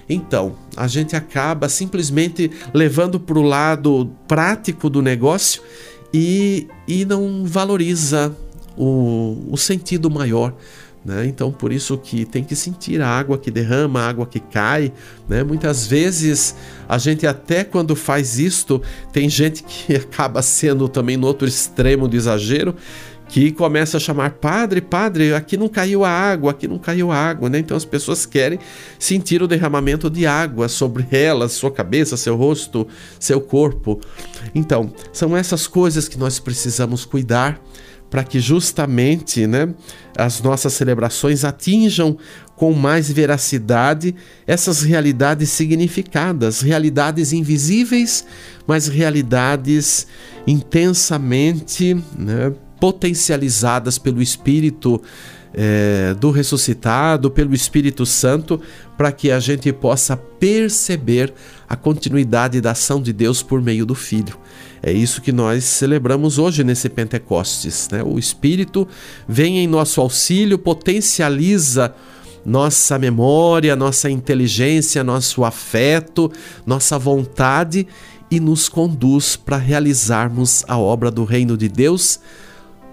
então, 0.09 0.57
a 0.77 0.87
gente 0.87 1.15
acaba 1.15 1.69
simplesmente 1.69 2.51
levando 2.73 3.21
para 3.21 3.39
o 3.39 3.43
lado 3.43 4.11
prático 4.27 4.89
do 4.89 5.03
negócio 5.03 5.63
e, 6.13 6.67
e 6.87 7.05
não 7.05 7.45
valoriza 7.45 8.35
o, 8.77 9.37
o 9.51 9.57
sentido 9.57 10.11
maior. 10.11 10.55
Né? 11.05 11.27
Então, 11.27 11.53
por 11.53 11.73
isso 11.73 11.97
que 11.97 12.25
tem 12.25 12.43
que 12.43 12.57
sentir 12.57 13.01
a 13.01 13.09
água 13.09 13.39
que 13.39 13.51
derrama, 13.51 14.01
a 14.01 14.09
água 14.09 14.27
que 14.27 14.41
cai. 14.41 14.93
Né? 15.29 15.43
Muitas 15.43 15.87
vezes, 15.87 16.55
a 16.89 16.99
gente 16.99 17.27
até 17.27 17.65
quando 17.65 17.95
faz 17.95 18.39
isto, 18.39 18.83
tem 19.13 19.29
gente 19.29 19.63
que 19.63 19.95
acaba 19.97 20.43
sendo 20.43 20.89
também 20.89 21.17
no 21.17 21.27
outro 21.27 21.47
extremo 21.47 22.09
do 22.09 22.17
exagero, 22.17 22.75
que 23.29 23.53
começa 23.53 23.99
a 23.99 24.01
chamar 24.01 24.31
padre, 24.33 24.81
padre, 24.81 25.35
aqui 25.35 25.57
não 25.57 25.69
caiu 25.69 26.05
a 26.05 26.11
água, 26.11 26.51
aqui 26.53 26.67
não 26.67 26.79
caiu 26.79 27.13
a 27.13 27.17
água, 27.17 27.51
né? 27.51 27.59
Então 27.59 27.77
as 27.77 27.85
pessoas 27.85 28.25
querem 28.25 28.59
sentir 28.99 29.43
o 29.43 29.47
derramamento 29.47 30.09
de 30.09 30.27
água 30.27 30.69
sobre 30.69 31.07
elas, 31.11 31.53
sua 31.53 31.71
cabeça, 31.71 32.17
seu 32.17 32.37
rosto, 32.37 32.87
seu 33.21 33.41
corpo. 33.41 34.01
Então, 34.55 34.93
são 35.13 35.37
essas 35.37 35.67
coisas 35.67 36.09
que 36.09 36.19
nós 36.19 36.39
precisamos 36.39 37.05
cuidar 37.05 37.61
para 38.11 38.25
que 38.25 38.41
justamente, 38.41 39.47
né, 39.47 39.75
as 40.17 40.41
nossas 40.41 40.73
celebrações 40.73 41.45
atinjam 41.45 42.17
com 42.57 42.73
mais 42.73 43.11
veracidade 43.11 44.15
essas 44.47 44.83
realidades 44.83 45.51
significadas, 45.51 46.61
realidades 46.61 47.33
invisíveis, 47.33 48.25
mas 48.67 48.89
realidades 48.89 50.07
intensamente, 50.47 51.95
né, 52.17 52.53
potencializadas 52.81 53.99
pelo 53.99 54.23
Espírito 54.23 55.01
é, 55.53 56.15
do 56.15 56.31
ressuscitado, 56.31 57.31
pelo 57.31 57.55
Espírito 57.55 58.05
Santo, 58.05 58.61
para 58.97 59.11
que 59.13 59.31
a 59.31 59.41
gente 59.41 59.73
possa 59.73 60.17
perceber 60.17 61.33
a 61.69 61.77
continuidade 61.77 62.61
da 62.61 62.73
ação 62.73 63.01
de 63.01 63.13
Deus 63.13 63.43
por 63.43 63.61
meio 63.61 63.87
do 63.87 63.95
Filho. 63.95 64.37
É 64.83 64.93
isso 64.93 65.21
que 65.21 65.33
nós 65.33 65.65
celebramos 65.65 66.39
hoje 66.39 66.63
nesse 66.63 66.89
Pentecostes. 66.89 67.89
Né? 67.91 68.03
O 68.03 68.19
Espírito 68.19 68.87
vem 69.27 69.59
em 69.59 69.67
nosso 69.67 70.01
auxílio, 70.01 70.59
potencializa 70.59 71.95
nossa 72.45 72.99
memória, 72.99 73.75
nossa 73.75 74.09
inteligência, 74.09 75.03
nosso 75.03 75.45
afeto, 75.45 76.31
nossa 76.65 76.99
vontade 76.99 77.87
e 78.31 78.39
nos 78.39 78.69
conduz 78.69 79.37
para 79.37 79.57
realizarmos 79.57 80.65
a 80.69 80.79
obra 80.79 81.11
do 81.11 81.25
Reino 81.25 81.57
de 81.57 81.69
Deus 81.69 82.21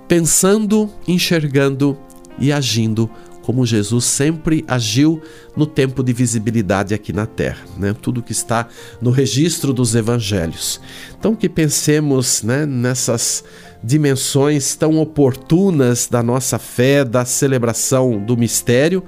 pensando, 0.07 0.89
enxergando 1.07 1.97
e 2.37 2.51
agindo 2.51 3.09
como 3.45 3.63
Jesus 3.63 4.05
sempre 4.05 4.65
agiu 4.67 5.21
no 5.55 5.67
tempo 5.67 6.03
de 6.03 6.11
visibilidade 6.11 6.95
aqui 6.95 7.13
na 7.13 7.27
Terra, 7.27 7.63
né? 7.77 7.95
Tudo 8.01 8.23
que 8.23 8.31
está 8.31 8.67
no 8.99 9.11
registro 9.11 9.71
dos 9.71 9.93
Evangelhos. 9.93 10.81
Então 11.17 11.35
que 11.35 11.47
pensemos, 11.47 12.41
né, 12.41 12.65
nessas 12.65 13.43
dimensões 13.83 14.75
tão 14.75 14.97
oportunas 14.97 16.07
da 16.09 16.23
nossa 16.23 16.57
fé, 16.57 17.05
da 17.05 17.23
celebração 17.23 18.17
do 18.17 18.35
mistério, 18.35 19.03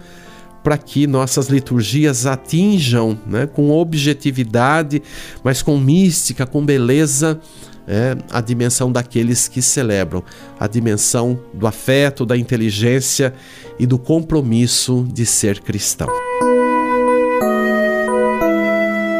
para 0.63 0.77
que 0.77 1.07
nossas 1.07 1.47
liturgias 1.47 2.27
atinjam, 2.27 3.17
né, 3.25 3.47
com 3.47 3.71
objetividade, 3.71 5.01
mas 5.43 5.63
com 5.63 5.79
mística, 5.79 6.45
com 6.45 6.63
beleza, 6.63 7.41
é, 7.87 8.17
a 8.29 8.41
dimensão 8.41 8.91
daqueles 8.91 9.47
que 9.47 9.61
celebram, 9.61 10.23
a 10.59 10.67
dimensão 10.67 11.39
do 11.53 11.65
afeto, 11.65 12.25
da 12.25 12.37
inteligência 12.37 13.33
e 13.79 13.85
do 13.85 13.97
compromisso 13.97 15.07
de 15.11 15.25
ser 15.25 15.61
cristão. 15.61 16.09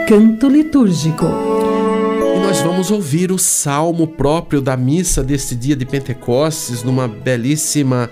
Canto 0.07 0.49
litúrgico. 0.49 1.25
E 2.35 2.39
nós 2.39 2.59
vamos 2.61 2.91
ouvir 2.91 3.31
o 3.31 3.37
salmo 3.37 4.07
próprio 4.07 4.61
da 4.61 4.75
missa 4.75 5.23
deste 5.23 5.55
dia 5.55 5.75
de 5.75 5.85
Pentecostes, 5.85 6.83
numa 6.83 7.07
belíssima 7.07 8.09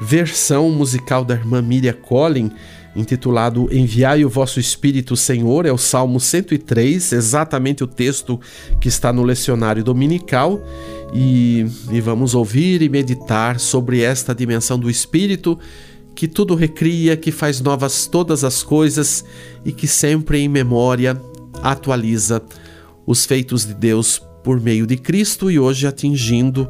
versão 0.00 0.70
musical 0.70 1.24
da 1.24 1.34
irmã 1.34 1.60
Miriam 1.60 1.92
Collin 1.92 2.50
intitulado 2.94 3.68
Enviai 3.72 4.24
o 4.24 4.28
vosso 4.28 4.58
Espírito, 4.58 5.16
Senhor, 5.16 5.66
é 5.66 5.72
o 5.72 5.78
Salmo 5.78 6.18
103, 6.18 7.12
exatamente 7.12 7.84
o 7.84 7.86
texto 7.86 8.40
que 8.80 8.88
está 8.88 9.12
no 9.12 9.22
lecionário 9.22 9.84
dominical. 9.84 10.60
E, 11.12 11.66
e 11.90 12.00
vamos 12.00 12.34
ouvir 12.34 12.82
e 12.82 12.88
meditar 12.88 13.58
sobre 13.58 14.00
esta 14.00 14.34
dimensão 14.34 14.78
do 14.78 14.88
Espírito 14.88 15.58
que 16.14 16.28
tudo 16.28 16.54
recria, 16.54 17.16
que 17.16 17.32
faz 17.32 17.60
novas 17.60 18.06
todas 18.06 18.44
as 18.44 18.62
coisas 18.62 19.24
e 19.64 19.72
que 19.72 19.88
sempre 19.88 20.38
em 20.38 20.48
memória 20.48 21.20
atualiza 21.62 22.42
os 23.06 23.24
feitos 23.24 23.64
de 23.64 23.74
Deus 23.74 24.22
por 24.44 24.60
meio 24.60 24.86
de 24.86 24.96
Cristo 24.96 25.50
e 25.50 25.58
hoje 25.58 25.86
atingindo 25.86 26.68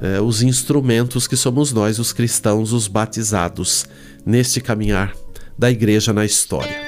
eh, 0.00 0.20
os 0.20 0.42
instrumentos 0.42 1.26
que 1.26 1.36
somos 1.36 1.72
nós, 1.72 1.98
os 1.98 2.12
cristãos, 2.12 2.72
os 2.72 2.88
batizados, 2.88 3.86
neste 4.24 4.60
caminhar 4.60 5.23
da 5.56 5.70
igreja 5.70 6.12
na 6.12 6.24
história. 6.24 6.82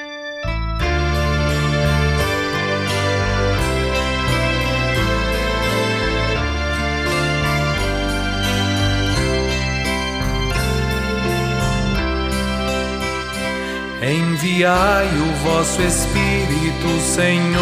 Enviai 14.01 15.07
o 15.07 15.33
vosso 15.43 15.81
Espírito, 15.81 17.01
Senhor. 17.01 17.57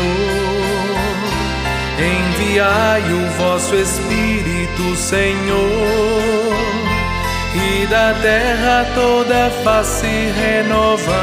Enviai 1.97 3.13
o 3.13 3.31
vosso 3.37 3.75
Espírito, 3.75 4.95
Senhor 4.95 6.44
e 7.55 7.87
da 7.87 8.13
terra 8.21 8.85
toda 8.93 9.49
face 9.63 10.05
renovai. 10.07 11.15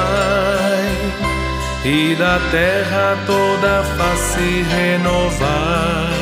e 1.85 2.14
da 2.16 2.40
terra 2.51 3.18
toda 3.27 3.83
face 3.97 4.64
renovai. 4.77 6.12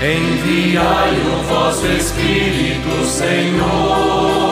Enviai 0.00 1.20
o 1.26 1.42
vosso 1.42 1.86
Espírito, 1.86 3.04
Senhor. 3.04 4.48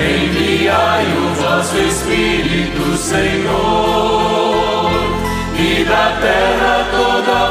Enviai 0.00 1.06
o 1.16 1.34
vosso 1.34 1.78
Espírito, 1.78 2.96
Senhor, 2.96 4.90
e 5.56 5.84
da 5.84 6.18
terra 6.20 6.84
toda 6.90 7.43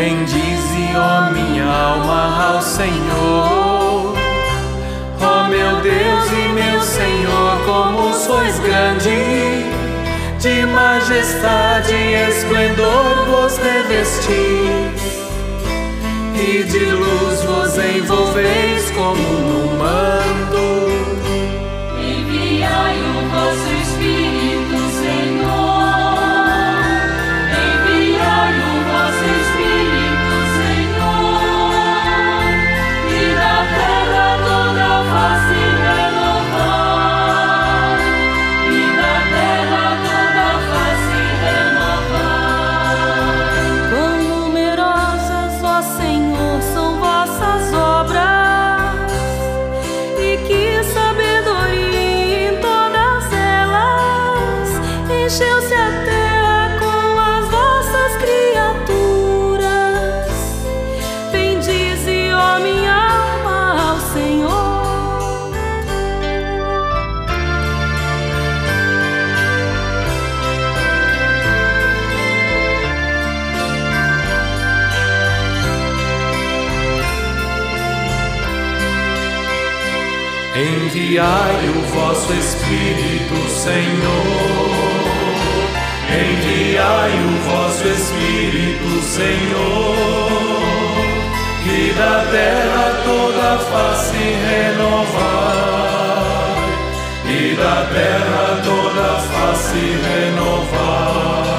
Bendize, 0.00 0.96
ó 0.96 1.30
minha 1.30 1.66
alma, 1.66 2.54
ao 2.54 2.62
Senhor. 2.62 4.14
Ó 5.20 5.48
meu 5.50 5.76
Deus 5.82 6.32
e 6.32 6.48
meu 6.54 6.80
Senhor, 6.80 7.60
como 7.66 8.14
sois 8.14 8.58
grande 8.60 9.10
de 10.38 10.64
majestade 10.64 11.92
e 11.92 12.14
esplendor 12.30 13.26
vos 13.26 13.58
revestis, 13.58 15.18
e 16.34 16.62
de 16.64 16.84
luz 16.92 17.42
vos 17.42 17.76
envolveis 17.76 18.90
como 18.92 19.20
num 19.20 19.76
manto. 19.76 20.64
Enviai 22.00 22.96
o 23.02 23.28
vosso 23.28 23.69
Enviai 81.20 81.68
o 81.68 81.82
vosso 81.94 82.32
Espírito, 82.32 83.36
Senhor. 83.50 84.70
Enviai 86.08 87.12
o 87.12 87.36
vosso 87.46 87.86
Espírito, 87.88 88.88
Senhor. 89.02 90.30
E 91.66 91.92
da 91.92 92.24
terra 92.30 93.02
toda 93.04 93.58
face 93.58 94.16
renovar. 94.48 95.20
E 97.26 97.54
da 97.54 97.84
terra 97.92 98.62
toda 98.64 99.20
face 99.20 99.82
renovar. 100.08 101.50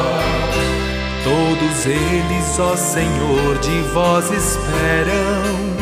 Todos 1.23 1.85
eles, 1.85 2.59
ó 2.59 2.75
Senhor, 2.75 3.59
de 3.59 3.79
vós 3.93 4.25
esperam 4.31 5.80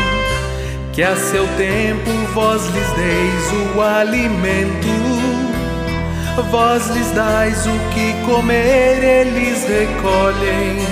que 0.99 1.03
a 1.03 1.15
seu 1.15 1.47
tempo 1.55 2.11
vós 2.33 2.65
lhes 2.65 2.91
deis 2.91 3.73
o 3.73 3.81
alimento, 3.81 4.85
vós 6.51 6.89
lhes 6.89 7.09
dais 7.11 7.65
o 7.65 7.79
que 7.93 8.13
comer, 8.25 9.01
eles 9.01 9.63
recolhem. 9.63 10.85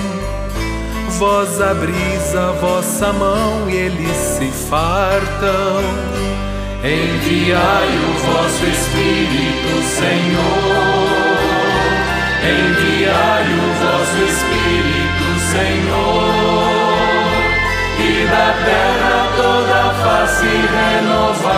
Vós 1.18 1.60
abris 1.60 2.34
a 2.34 2.52
vossa 2.52 3.12
mão 3.12 3.68
e 3.68 3.76
eles 3.76 4.16
se 4.16 4.50
fartam. 4.70 5.82
Enviai 6.82 7.88
o 7.98 8.12
vosso 8.24 8.64
Espírito, 8.64 9.82
Senhor. 9.82 11.18
Enviai 12.48 13.46
o 13.52 13.68
vosso 13.84 14.16
Espírito, 14.24 15.28
Senhor 15.52 16.48
e 18.00 18.26
da 18.26 18.52
terra 18.64 19.17
toda 19.38 19.82
face 20.02 20.50
renovar, 20.74 21.52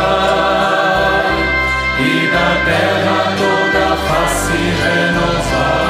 e 1.99 2.29
da 2.35 2.51
terra 2.67 3.21
toda 3.41 3.87
face 4.07 4.61
renovar. 4.83 5.90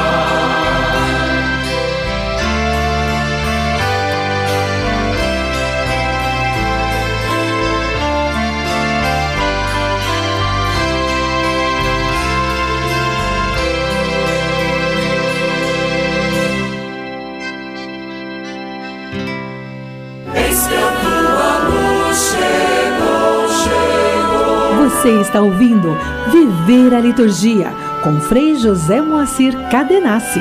Você 25.00 25.18
está 25.18 25.40
ouvindo 25.40 25.96
Viver 26.30 26.94
a 26.94 27.00
Liturgia 27.00 27.72
com 28.04 28.20
Frei 28.20 28.54
José 28.54 29.00
Moacir 29.00 29.54
Cadenassi. 29.70 30.40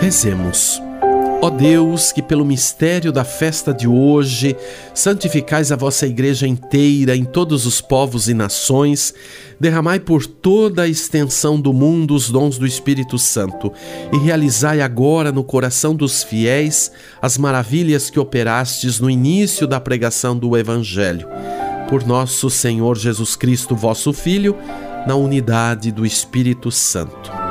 Rezemos. 0.00 0.87
Ó 1.40 1.50
Deus, 1.50 2.10
que 2.10 2.20
pelo 2.20 2.44
mistério 2.44 3.12
da 3.12 3.22
festa 3.22 3.72
de 3.72 3.86
hoje 3.86 4.56
santificais 4.92 5.70
a 5.70 5.76
vossa 5.76 6.04
igreja 6.04 6.48
inteira 6.48 7.14
em 7.14 7.24
todos 7.24 7.64
os 7.64 7.80
povos 7.80 8.28
e 8.28 8.34
nações, 8.34 9.14
derramai 9.58 10.00
por 10.00 10.26
toda 10.26 10.82
a 10.82 10.88
extensão 10.88 11.60
do 11.60 11.72
mundo 11.72 12.12
os 12.12 12.28
dons 12.28 12.58
do 12.58 12.66
Espírito 12.66 13.16
Santo 13.20 13.72
e 14.12 14.18
realizai 14.18 14.80
agora 14.80 15.30
no 15.30 15.44
coração 15.44 15.94
dos 15.94 16.24
fiéis 16.24 16.90
as 17.22 17.38
maravilhas 17.38 18.10
que 18.10 18.18
operastes 18.18 18.98
no 18.98 19.08
início 19.08 19.64
da 19.64 19.78
pregação 19.78 20.36
do 20.36 20.56
Evangelho. 20.56 21.28
Por 21.88 22.04
nosso 22.04 22.50
Senhor 22.50 22.98
Jesus 22.98 23.36
Cristo, 23.36 23.76
vosso 23.76 24.12
Filho, 24.12 24.56
na 25.06 25.14
unidade 25.14 25.92
do 25.92 26.04
Espírito 26.04 26.72
Santo. 26.72 27.47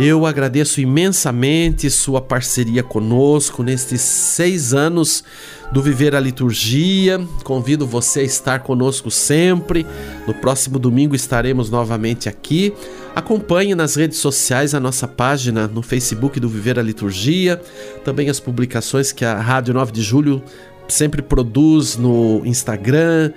Eu 0.00 0.24
agradeço 0.24 0.80
imensamente 0.80 1.90
sua 1.90 2.20
parceria 2.20 2.84
conosco 2.84 3.64
nestes 3.64 4.00
seis 4.00 4.72
anos 4.72 5.24
do 5.72 5.82
Viver 5.82 6.14
a 6.14 6.20
Liturgia. 6.20 7.20
Convido 7.42 7.84
você 7.84 8.20
a 8.20 8.22
estar 8.22 8.60
conosco 8.60 9.10
sempre. 9.10 9.84
No 10.24 10.32
próximo 10.34 10.78
domingo 10.78 11.16
estaremos 11.16 11.68
novamente 11.68 12.28
aqui. 12.28 12.72
Acompanhe 13.12 13.74
nas 13.74 13.96
redes 13.96 14.18
sociais 14.18 14.72
a 14.72 14.78
nossa 14.78 15.08
página 15.08 15.66
no 15.66 15.82
Facebook 15.82 16.38
do 16.38 16.48
Viver 16.48 16.78
a 16.78 16.82
Liturgia, 16.82 17.60
também 18.04 18.30
as 18.30 18.38
publicações 18.38 19.10
que 19.10 19.24
a 19.24 19.40
Rádio 19.40 19.74
9 19.74 19.90
de 19.90 20.02
Julho 20.02 20.40
sempre 20.86 21.22
produz 21.22 21.96
no 21.96 22.42
Instagram, 22.44 23.32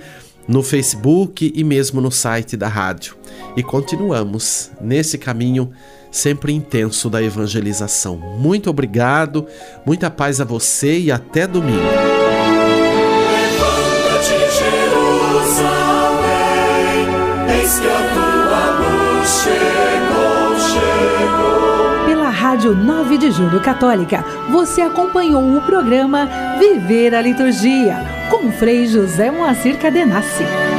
no 0.47 0.61
Facebook 0.61 1.51
e 1.55 1.63
mesmo 1.63 1.99
no 1.99 2.11
site 2.11 2.55
da 2.55 2.67
rádio. 2.67 3.15
E 3.57 3.63
continuamos 3.63 4.69
nesse 4.79 5.17
caminho 5.17 5.71
sempre 6.11 6.53
intenso 6.53 7.09
da 7.09 7.23
evangelização. 7.23 8.17
Muito 8.17 8.69
obrigado, 8.69 9.47
muita 9.85 10.11
paz 10.11 10.41
a 10.41 10.45
você 10.45 10.99
e 10.99 11.11
até 11.11 11.47
domingo. 11.47 11.79
Pela 22.05 22.29
Rádio 22.29 22.75
9 22.75 23.17
de 23.17 23.31
Julho 23.31 23.61
Católica, 23.61 24.23
você 24.49 24.81
acompanhou 24.81 25.55
o 25.55 25.61
programa 25.61 26.27
Viver 26.59 27.15
a 27.15 27.21
Liturgia 27.21 27.97
com 28.29 28.51
Frei 28.51 28.87
José 28.87 29.31
Moacir 29.31 29.77
Cadenassi. 29.77 30.70